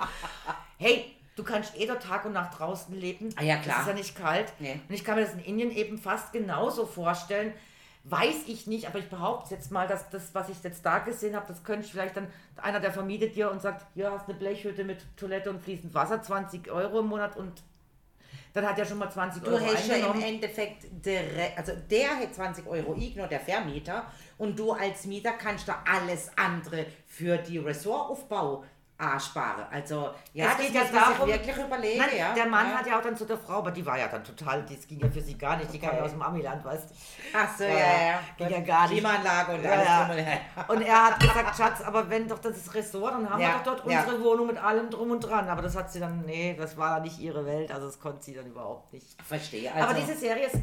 [0.76, 3.30] Hey, du kannst eh dort Tag und Nacht draußen leben.
[3.36, 3.76] Ah ja, klar.
[3.76, 4.52] Es ist ja nicht kalt.
[4.58, 4.80] Nee.
[4.86, 7.54] Und ich kann mir das in Indien eben fast genauso vorstellen.
[8.04, 11.36] Weiß ich nicht, aber ich behaupte jetzt mal, dass das, was ich jetzt da gesehen
[11.36, 14.38] habe, das könnte ich vielleicht dann einer, der vermietet dir und sagt, hier hast eine
[14.38, 17.62] Blechhütte mit Toilette und fließend Wasser, 20 Euro im Monat und
[18.52, 20.22] dann hat er schon mal 20 Du Euro hast ja im.
[20.22, 24.06] Endeffekt, direkt, also der hat 20 Euro Igno, der Vermieter,
[24.38, 28.64] und du als Mieter kannst da alles andere für die Ressortaufbau
[29.18, 29.64] sparen.
[29.70, 31.98] Also, ja, Es das geht ja darum- wirklich überlegen.
[31.98, 32.34] Nein, ja.
[32.34, 32.78] der Mann ja.
[32.78, 35.00] hat ja auch dann zu der Frau, aber die war ja dann total, das ging
[35.00, 35.98] ja für sie gar nicht, die kam Okay.
[35.98, 36.94] ja aus dem Amiland, weißt du.
[37.34, 38.20] Ach so, ja, Ja, ja.
[38.36, 38.92] ging ja gar nicht.
[38.92, 40.10] Klimaanlage und alles ja.
[40.68, 43.62] und er hat gesagt, Schatz, aber wenn doch das ist Ressort, dann haben wir doch
[43.62, 45.48] dort unsere Wohnung mit allem drum und dran.
[45.48, 48.22] Aber das hat sie dann, nee, das war dann nicht ihre Welt, also das konnte
[48.22, 49.20] sie dann überhaupt nicht.
[49.22, 49.72] Verstehe.
[49.72, 50.56] Also, aber diese Serie ist,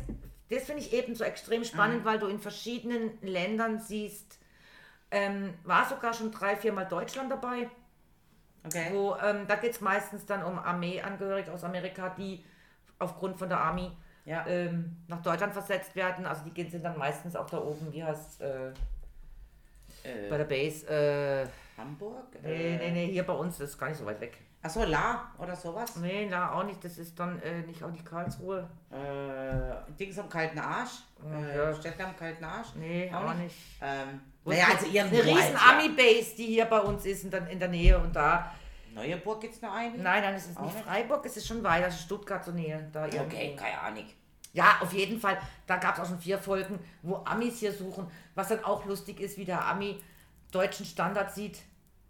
[0.50, 4.38] das finde ich eben so extrem spannend, weil du in verschiedenen Ländern siehst,
[5.12, 7.70] ähm, war sogar schon drei, viermal Deutschland dabei.
[8.68, 8.90] Okay.
[8.92, 12.44] Wo, ähm, da geht es meistens dann um Armeeangehörige aus Amerika, die
[13.00, 13.92] aufgrund von der Army
[14.26, 14.46] Ja.
[14.48, 16.26] ähm, nach Deutschland versetzt werden.
[16.26, 18.70] Also die gehen sind dann meistens auch da oben, wie heißt äh,
[20.04, 20.86] Äh, bei der Base.
[20.88, 21.48] Äh,
[21.78, 22.26] Hamburg?
[22.44, 24.38] nee, nee, nee, hier bei uns, das ist gar nicht so weit weg.
[24.62, 25.96] Achso, La oder sowas?
[25.98, 28.68] Nee, da auch nicht, das ist dann äh, nicht auch nicht Karlsruhe.
[28.92, 31.04] Äh, Dings am kalten Arsch?
[31.24, 31.74] Äh, Ja.
[31.74, 32.70] Städte am kalten Arsch?
[32.76, 33.56] Nee, auch, nicht.
[33.82, 37.32] Ähm, Wo naja, also irgendwo Eine riesen halt, Army-Base, die hier bei uns ist und
[37.34, 38.52] dann in der Nähe und da.
[38.94, 39.96] Neueburg gibt es noch eine?
[39.98, 40.86] Nein, nein, es ist Auch nicht nicht?
[40.86, 42.90] Freiburg, es ist schon weiter, ist Stuttgart zur Nähe.
[42.92, 43.26] Da irgendwo.
[43.26, 44.06] Okay, keine Ahnung.
[44.54, 45.38] Ja, auf jeden Fall.
[45.68, 48.10] Da gab es auch schon vier Folgen, wo Amis hier suchen.
[48.34, 50.02] Was dann auch lustig ist, wie der Ami
[50.58, 51.60] deutschen Standard sieht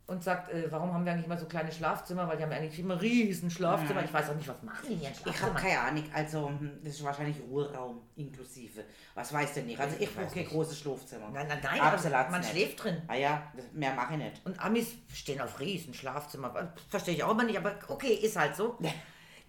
[0.08, 2.28] und sagt, äh, warum haben wir eigentlich immer so kleine Schlafzimmer?
[2.30, 4.06] Weil die haben eigentlich immer riesen Schlafzimmer.
[4.06, 6.94] Ich weiß auch nicht, was machen die ihren Ich habe keine Ahnung, also hm, das
[6.94, 8.86] ist wahrscheinlich Ruheraum inklusive.
[9.16, 9.80] Was weiß denn nicht?
[9.80, 11.30] Also ich brauche kein großes Schlafzimmer.
[11.34, 12.52] Nein, nein, nein, Absolut man nicht.
[12.52, 13.02] schläft drin.
[13.08, 14.42] Ah ja, mehr mache ich nicht.
[14.46, 16.74] Und Amis stehen auf riesen Schlafzimmer.
[16.90, 18.78] Verstehe ich auch immer nicht, aber okay, ist halt so.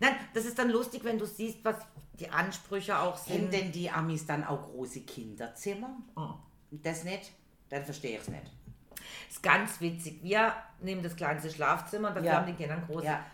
[0.00, 1.76] Nein, das ist dann lustig, wenn du siehst, was
[2.14, 3.52] die Ansprüche auch Sind sind.
[3.52, 5.90] denn die Amis dann auch große Kinderzimmer?
[6.16, 6.34] Oh.
[6.70, 7.30] Das nicht?
[7.68, 8.57] Dann verstehe ich es nicht.
[9.28, 10.20] Ist ganz witzig.
[10.22, 12.36] Wir nehmen das kleinste Schlafzimmer und dafür Ja.
[12.36, 13.04] haben die Kinder ein großes.
[13.06, 13.24] Ja.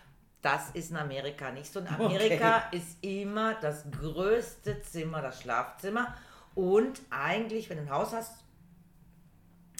[0.42, 1.80] Das ist in Amerika nicht so.
[1.80, 6.14] In Amerika ist immer das größte Zimmer das Schlafzimmer.
[6.54, 8.44] Und eigentlich, wenn du ein Haus hast,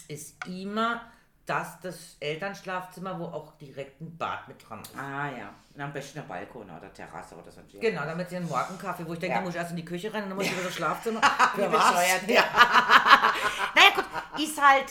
[0.07, 1.01] ist immer
[1.45, 4.97] das das Elternschlafzimmer, wo auch direkt ein Bad mit dran ist.
[4.97, 5.53] Ah ja.
[5.75, 7.61] Und am besten ein Balkon oder Terrasse oder so.
[7.79, 9.41] Genau, damit sie einen Morgenkaffee, wo ich denke, Ja.
[9.41, 11.21] da muss ich erst in die Küche rennen und dann muss ich wieder das Schlafzimmer.
[11.55, 12.27] Wie bescheuert.
[12.27, 12.43] Ja.
[13.75, 14.05] naja, gut,
[14.41, 14.85] ist halt.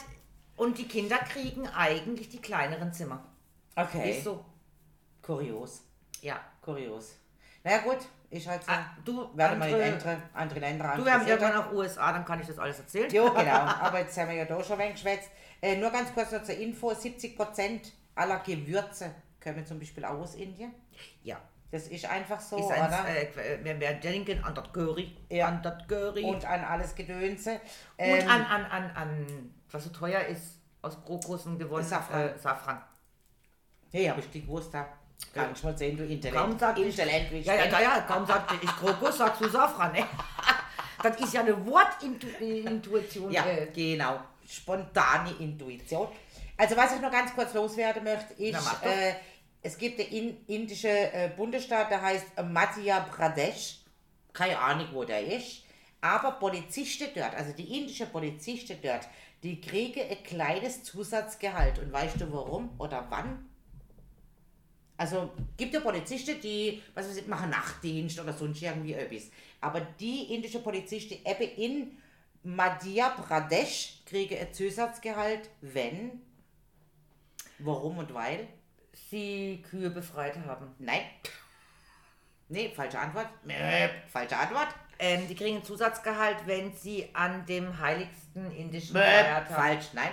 [0.56, 3.24] Und die Kinder kriegen eigentlich die kleineren Zimmer.
[3.76, 4.12] Okay.
[4.12, 4.44] Ist so.
[5.22, 5.82] Kurios.
[6.20, 6.40] Ja.
[6.60, 7.16] Kurios.
[7.62, 7.98] Na ja, gut,
[8.30, 8.70] ich halt so.
[8.70, 11.40] Ah, du, Werde mal in andere- andere, Länder Du, wir haben interessiert.
[11.42, 13.10] irgendwann auch USA, dann kann ich das alles erzählen.
[13.10, 13.52] Jo, genau.
[13.52, 15.30] Aber jetzt haben wir ja da schon ein wenig geschwätzt.
[15.62, 17.80] Äh, nur ganz kurz noch zur Info: 70%
[18.14, 20.72] aller Gewürze kommen zum Beispiel auch aus Indien.
[21.22, 21.40] Ja.
[21.70, 23.04] Das ist einfach so, Ist ein, oder?
[23.08, 25.16] äh, wir, wir denken an das Curry.
[25.28, 25.48] Ja.
[25.48, 26.22] An das Curry.
[26.24, 27.54] Und an alles Gedönse.
[27.54, 27.60] Und
[28.06, 31.84] Ähm, an, an, an, an, was so teuer ist, aus Krokussen gewonnen.
[31.84, 32.28] Safran.
[32.28, 32.82] Äh, Safran.
[33.92, 34.86] hey, hab ich die gewusst, da.
[35.32, 36.36] Kann ich mal sehen, du Intellekt.
[36.36, 39.92] Kaum sagt wie ich ja, ja, ja, ja, kaum sagte ich Krokus, sagst du Safran,
[39.92, 40.04] ne?
[41.02, 43.30] Das ist ja eine Wortintuition.
[43.30, 44.20] Ja, Äh, genau.
[44.46, 46.08] Spontane Intuition.
[46.56, 49.14] Also was ich noch ganz kurz loswerden möchte, ist, Na, äh,
[49.60, 53.80] es gibt den in, indische äh, Bundesstaat, der heißt Madhya Pradesh.
[54.32, 55.63] Keine Ahnung, wo der ist.
[56.04, 59.08] Aber Polizisten dort, also die indischen Polizisten dort,
[59.42, 61.78] die kriegen ein kleines Zusatzgehalt.
[61.78, 63.48] Und weißt du warum oder wann?
[64.98, 69.30] Also gibt ja Polizisten, die was weiß ich, machen Nachtdienst oder sonst irgendwie etwas.
[69.62, 71.96] Aber die indische Polizisten eben in
[72.42, 76.20] Madhya Pradesh kriegen ein Zusatzgehalt, wenn,
[77.60, 78.46] warum und weil?
[78.92, 80.74] sie Kühe befreit haben.
[80.78, 81.00] Nein.
[82.48, 83.28] Nee, falsche Antwort.
[84.08, 84.68] Falsche Antwort.
[84.98, 89.48] Ähm, die kriegen ein Zusatzgehalt, wenn sie an dem heiligsten indischen Möp, Feiertag.
[89.56, 90.10] falsch, nein.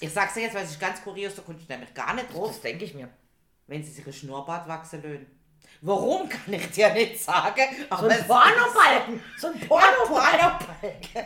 [0.00, 2.32] Ich sag's dir jetzt, weil es ist ganz kurios, da kommst du nämlich gar nicht
[2.32, 3.08] drauf, Das denke ich mir.
[3.66, 5.26] wenn sie sich ein Schnurrbart wachsen lösen.
[5.80, 7.62] Warum kann ich dir nicht sagen?
[7.90, 9.22] So Aber ein Pornobalken!
[9.36, 10.06] So ein Pornobalken!
[10.08, 11.24] Pornobalken.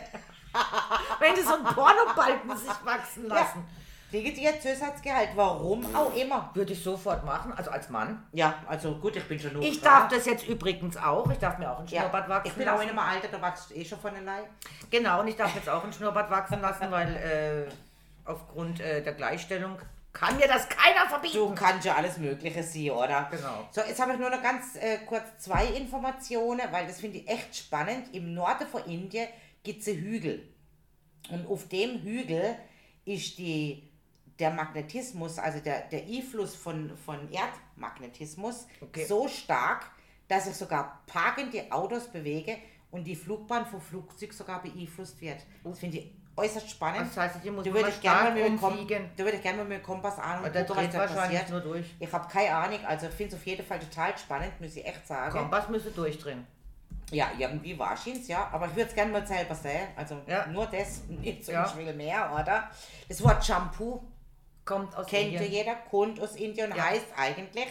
[1.19, 3.33] Wenn die so einen Pornobalken sich wachsen Ja.
[3.35, 3.63] lassen.
[3.63, 3.82] Kriegen
[4.21, 6.51] die ein Zusatzgehalt, warum auch immer.
[6.53, 8.23] Würde ich sofort machen, also als Mann.
[8.31, 11.29] Ja, also gut, ich bin schon nur Ich darf das jetzt übrigens auch.
[11.31, 12.99] Ich darf mir auch ein Schnurrbart wachsen Ich bin auch in lassen.
[12.99, 14.43] einem Alter, da wachst du eh schon von allein.
[14.89, 17.71] Genau, und ich darf jetzt auch ein Schnurrbart wachsen lassen, weil äh,
[18.29, 19.77] aufgrund äh, der Gleichstellung
[20.13, 21.37] kann mir das keiner verbieten.
[21.37, 23.27] Du kannst ja alles Mögliche sehen, oder?
[23.31, 23.67] Genau.
[23.71, 27.27] So, jetzt habe ich nur noch ganz äh, kurz zwei Informationen, weil das finde ich
[27.27, 28.13] echt spannend.
[28.13, 29.27] Im Norden von Indien
[29.63, 30.47] gibt es einen Hügel.
[31.31, 32.55] Und auf dem Hügel
[33.05, 33.89] ist die,
[34.39, 39.05] der Magnetismus, also der, der Einfluss von, von Erdmagnetismus Okay.
[39.05, 39.85] so stark,
[40.27, 42.57] dass sich sogar parkende Autos bewegen
[42.91, 45.37] und die Flugbahn vom Flugzeug sogar beeinflusst wird.
[45.63, 47.07] Das finde ich äußerst spannend.
[47.09, 48.59] Das heißt, hier muss Du man würdest gerne mal
[49.17, 51.49] würdest gerne mal mit dem Kompass an und gucken, was da passiert.
[51.49, 51.85] nur durch.
[51.99, 54.85] Ich habe keine Ahnung, also ich finde es auf jeden Fall total spannend, muss ich
[54.85, 55.31] echt sagen.
[55.31, 56.45] Kompass müsste durchdrehen.
[57.11, 58.49] Ja, irgendwie wahrscheinlich, ja.
[58.51, 59.87] Aber ich würde es gerne mal selber sehen.
[59.95, 60.47] Also Ja.
[60.47, 61.65] nur das, nicht so Ja.
[61.67, 62.69] viel mehr, oder?
[63.07, 64.01] Das Wort Shampoo
[64.65, 65.51] Kommt aus kennt ja Indien.
[65.51, 66.85] jeder, kommt aus Indien und Ja.
[66.85, 67.67] heißt eigentlich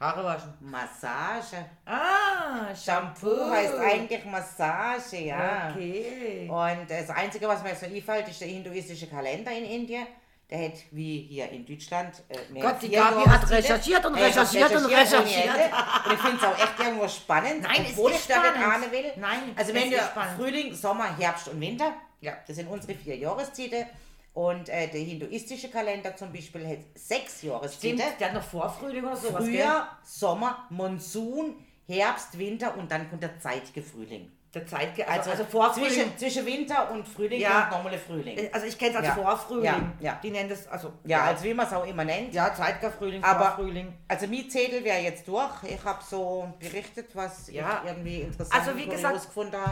[0.00, 0.52] Haare waschen.
[0.60, 1.64] Massage.
[1.86, 5.70] Ah, Shampoo heißt eigentlich Massage, ja.
[5.72, 6.48] Okay.
[6.50, 10.06] Und das Einzige, was mir so einfällt, ist der hinduistische Kalender in Indien.
[10.50, 13.54] Der hat wie hier in Deutschland äh, mehr Gott, die vier Gabi hat Jahreszeiten.
[13.54, 15.46] recherchiert und recherchiert und ohne recherchiert.
[15.46, 15.76] Ende.
[16.04, 18.50] Und ich finde es auch echt irgendwo spannend, Nein, es obwohl ist ich da nicht
[18.56, 18.74] spannend.
[18.74, 19.12] ahnen will.
[19.16, 20.36] Nein, also es wenn ist spannend.
[20.40, 22.32] Frühling, Sommer, Herbst und Winter, Ja.
[22.46, 23.86] das sind unsere vier Jahreszeiten.
[24.34, 28.02] Und äh, der hinduistische Kalender zum Beispiel hat sechs Stimmt, Jahreszeiten.
[28.18, 29.44] der hat noch Vorfrühling oder sowas?
[29.44, 31.54] Frühjahr, Sommer, Monsun,
[31.86, 34.30] Herbst, Winter und dann kommt der zeitige Frühling.
[34.54, 35.88] Der Zeitge Also, also, also Vorfrühling.
[35.90, 37.62] zwischen, zwischen Winter und Frühling Ja.
[37.62, 38.36] kommt normale Frühling.
[38.36, 39.14] Äh, Also ich kenne es als Ja.
[39.14, 39.64] Vorfrühling.
[39.64, 40.20] Ja, ja.
[40.22, 40.92] Die nennen das, also...
[41.04, 42.34] Ja, als wie man es auch immer nennt.
[42.34, 43.94] Ja, Zeitgerfrühling, Aber- Vorfrühling.
[44.08, 45.62] Also Mietzettel wäre jetzt durch.
[45.64, 47.80] Ich habe so berichtet, was Ja.
[47.82, 49.28] ich irgendwie interessant Also wie und gesagt.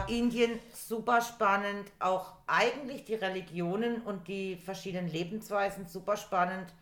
[0.09, 6.73] Indien super spannend, auch eigentlich die Religionen und die verschiedenen Lebensweisen super spannend.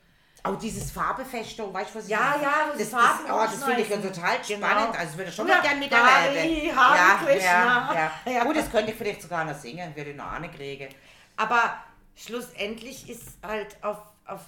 [0.44, 2.44] Auch dieses Farbefestung, weißt du, was ich Ja, meine?
[2.44, 4.68] ja, die das, Farben das, oh, das finde ich ja total Genau.
[4.68, 4.98] spannend.
[4.98, 6.66] Also ich würde schon Ja, mal gerne miterleben.
[6.76, 7.94] Ja, Krishna.
[7.94, 8.12] ja, ja.
[8.34, 8.44] Ja.
[8.46, 10.88] Gut, das könnte ich vielleicht sogar noch singen, würde ich noch eine kriegen.
[11.36, 11.78] Aber
[12.16, 14.42] schlussendlich ist halt auf, auf,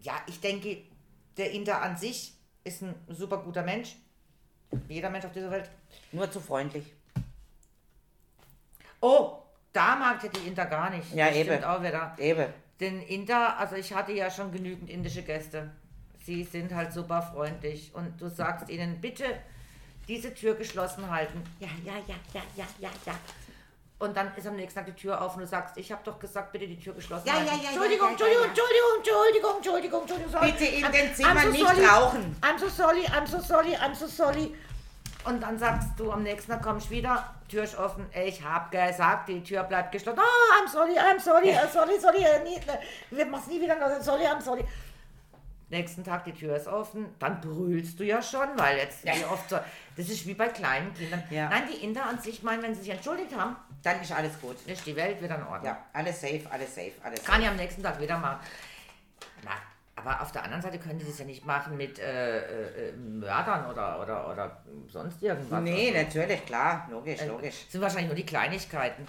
[0.00, 0.78] ja, ich denke,
[1.36, 3.96] der Inder an sich ist ein super guter Mensch.
[4.88, 5.68] Jeder Mensch auf dieser Welt.
[6.12, 6.92] Nur zu freundlich.
[9.00, 9.38] Oh,
[9.72, 11.12] da mag ich die Inder gar nicht.
[11.12, 11.48] Ja, das eben.
[11.50, 12.14] Stimmt auch wieder.
[12.18, 12.46] Eben.
[12.80, 15.70] Den Inder, also ich hatte ja schon genügend indische Gäste.
[16.24, 19.24] Sie sind halt super freundlich und du sagst ihnen, bitte
[20.08, 21.42] diese Tür geschlossen halten.
[21.60, 23.14] Ja, ja, ja, ja, ja, ja, ja.
[23.98, 26.18] Und dann ist am nächsten Tag die Tür auf und du sagst, ich habe doch
[26.18, 27.46] gesagt, bitte die Tür geschlossen Ja, halten.
[27.46, 28.48] ja, ja, Entschuldigung, ja, Entschuldigung, ja, ja.
[28.48, 30.52] Entschuldigung, Entschuldigung, Entschuldigung, Entschuldigung, sorry.
[30.52, 31.86] Bitte in I'm- den I'm Zimmern so nicht sorry.
[31.86, 32.36] rauchen.
[32.42, 34.54] I'm so sorry, I'm so sorry, I'm so sorry.
[35.26, 38.06] Und dann sagst du am nächsten Tag kommst wieder, Tür ist offen.
[38.24, 40.20] Ich hab gesagt, die Tür bleibt geschlossen.
[40.20, 42.18] Oh, I'm sorry, I'm sorry, sorry, sorry.
[42.24, 42.78] uh, Nie, ne,
[43.10, 43.74] wir machen's nie wieder.
[43.76, 44.64] no, Sorry, I'm sorry.
[45.68, 49.50] Nächsten Tag die Tür ist offen, dann brüllst du ja schon, weil jetzt wie oft
[49.50, 49.58] so.
[49.96, 51.24] Das ist wie bei kleinen Kindern.
[51.28, 51.48] Ja.
[51.48, 54.54] Nein, die Inder an sich meinen, wenn sie sich entschuldigt haben, Dann ist alles gut.
[54.66, 55.64] ist die Welt wieder in Ordnung.
[55.64, 57.32] Ja, alles safe, alles safe, alles safe.
[57.32, 58.38] Kann ich am nächsten Tag wieder machen.
[59.42, 59.50] Na,
[59.96, 62.92] aber auf der anderen Seite können die das ja nicht machen mit äh, äh, äh,
[62.92, 65.62] Mördern oder, oder, oder sonst irgendwas.
[65.62, 67.66] Nee, Also, natürlich, klar, logisch, äh, logisch.
[67.68, 69.06] sind wahrscheinlich nur die Kleinigkeiten.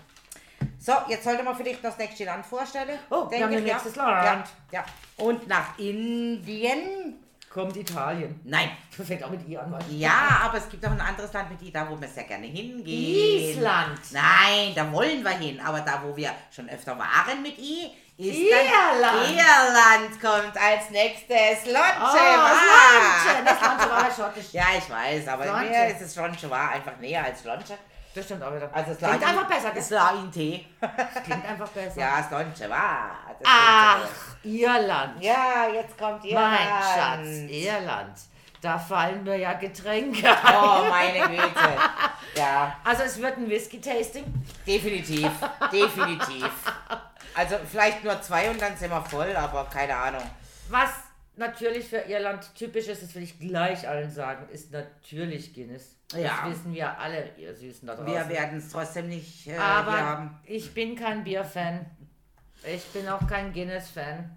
[0.79, 2.97] So, jetzt sollte man vielleicht das nächste Land vorstellen.
[3.09, 3.73] Oh, wir haben ich, ein ja.
[3.73, 4.47] nächstes Land.
[4.71, 4.85] Ja, ja.
[5.17, 7.15] Und nach Indien
[7.49, 8.39] kommt Italien.
[8.43, 8.69] Nein.
[8.91, 9.75] Fängt auch mit I an.
[9.89, 12.45] Ja, aber es gibt auch ein anderes Land mit I, da wo wir sehr gerne
[12.47, 13.57] hingehen.
[13.57, 13.99] Island.
[14.11, 15.59] Nein, da wollen wir hin.
[15.59, 19.30] Aber da, wo wir schon öfter waren mit I, ist Irland.
[19.30, 21.65] Irland kommt als nächstes.
[21.72, 22.51] Lonche, Oh, wa?
[23.22, 23.43] Slonche.
[23.45, 24.45] Das Slonche war ja schottisch.
[24.53, 25.65] Ja, ich weiß, aber Slonche.
[25.70, 27.78] mir ist es Lonche war einfach näher als Lonche.
[28.15, 28.68] Das stimmt auch wieder.
[28.74, 29.72] Also es Klingt einfach besser.
[29.76, 29.97] Es gell?
[29.99, 30.65] war ein Tee.
[30.82, 31.99] Das klingt einfach besser.
[31.99, 33.11] Ja, es Lonche war.
[33.39, 33.99] Das Ach,
[34.43, 35.24] Irland.
[35.24, 36.57] Ja, jetzt kommt Irland.
[36.59, 38.18] Mein Schatz, Irland.
[38.59, 40.55] Da fallen mir ja Getränke ein.
[40.55, 41.43] Oh, meine Güte.
[42.36, 44.24] Ja, Also es wird ein Whisky-Tasting.
[44.65, 45.32] definitiv.
[45.72, 46.49] Definitiv.
[47.38, 50.23] Also vielleicht nur zwei und dann sind wir voll, aber keine Ahnung.
[50.69, 50.89] Was
[51.35, 55.95] natürlich für Irland typisch ist, das will ich gleich allen sagen, ist natürlich Guinness.
[56.13, 56.41] Ja.
[56.41, 58.11] Das wissen wir alle, ihr Süßen da draußen.
[58.11, 60.39] Wir werden es trotzdem nicht äh, Aber haben.
[60.45, 61.85] ich bin kein Bierfan.
[62.63, 64.35] Ich bin auch kein Guinness-Fan.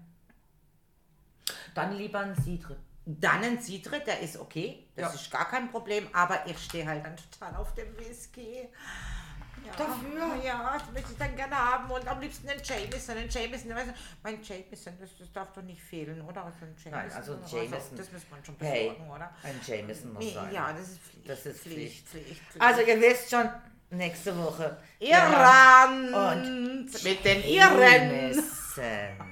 [1.73, 2.77] Dann lieber ein Citre.
[3.05, 4.87] Dann ein Citre, der ist okay.
[4.95, 5.19] Das Ja.
[5.19, 6.07] ist gar kein Problem.
[6.13, 8.69] Aber ich stehe halt dann total auf dem Whisky.
[9.65, 10.43] Ja, Dafür?
[10.43, 11.89] Ja, das möchte ich dann gerne haben.
[11.91, 13.17] Und am liebsten einen Jameson.
[13.17, 13.93] Einen Jameson, weißt du,
[14.23, 16.45] mein Jameson, das, das darf doch nicht fehlen, oder?
[16.45, 17.97] Also ein Jameson, Nein, also oder Jameson.
[17.97, 19.31] das muss man schon Hey, besorgen, oder?
[19.43, 20.51] ein Jameson muss Nee, sein.
[20.53, 21.29] ja, das ist Pflicht.
[21.29, 22.07] Das ist Pflicht.
[22.07, 22.61] Pflicht, Pflicht.
[22.61, 23.49] Also ihr wisst schon,
[23.91, 24.77] nächste Woche.
[24.99, 27.79] Irland Und mit den Iren.
[27.79, 29.30] Jameson.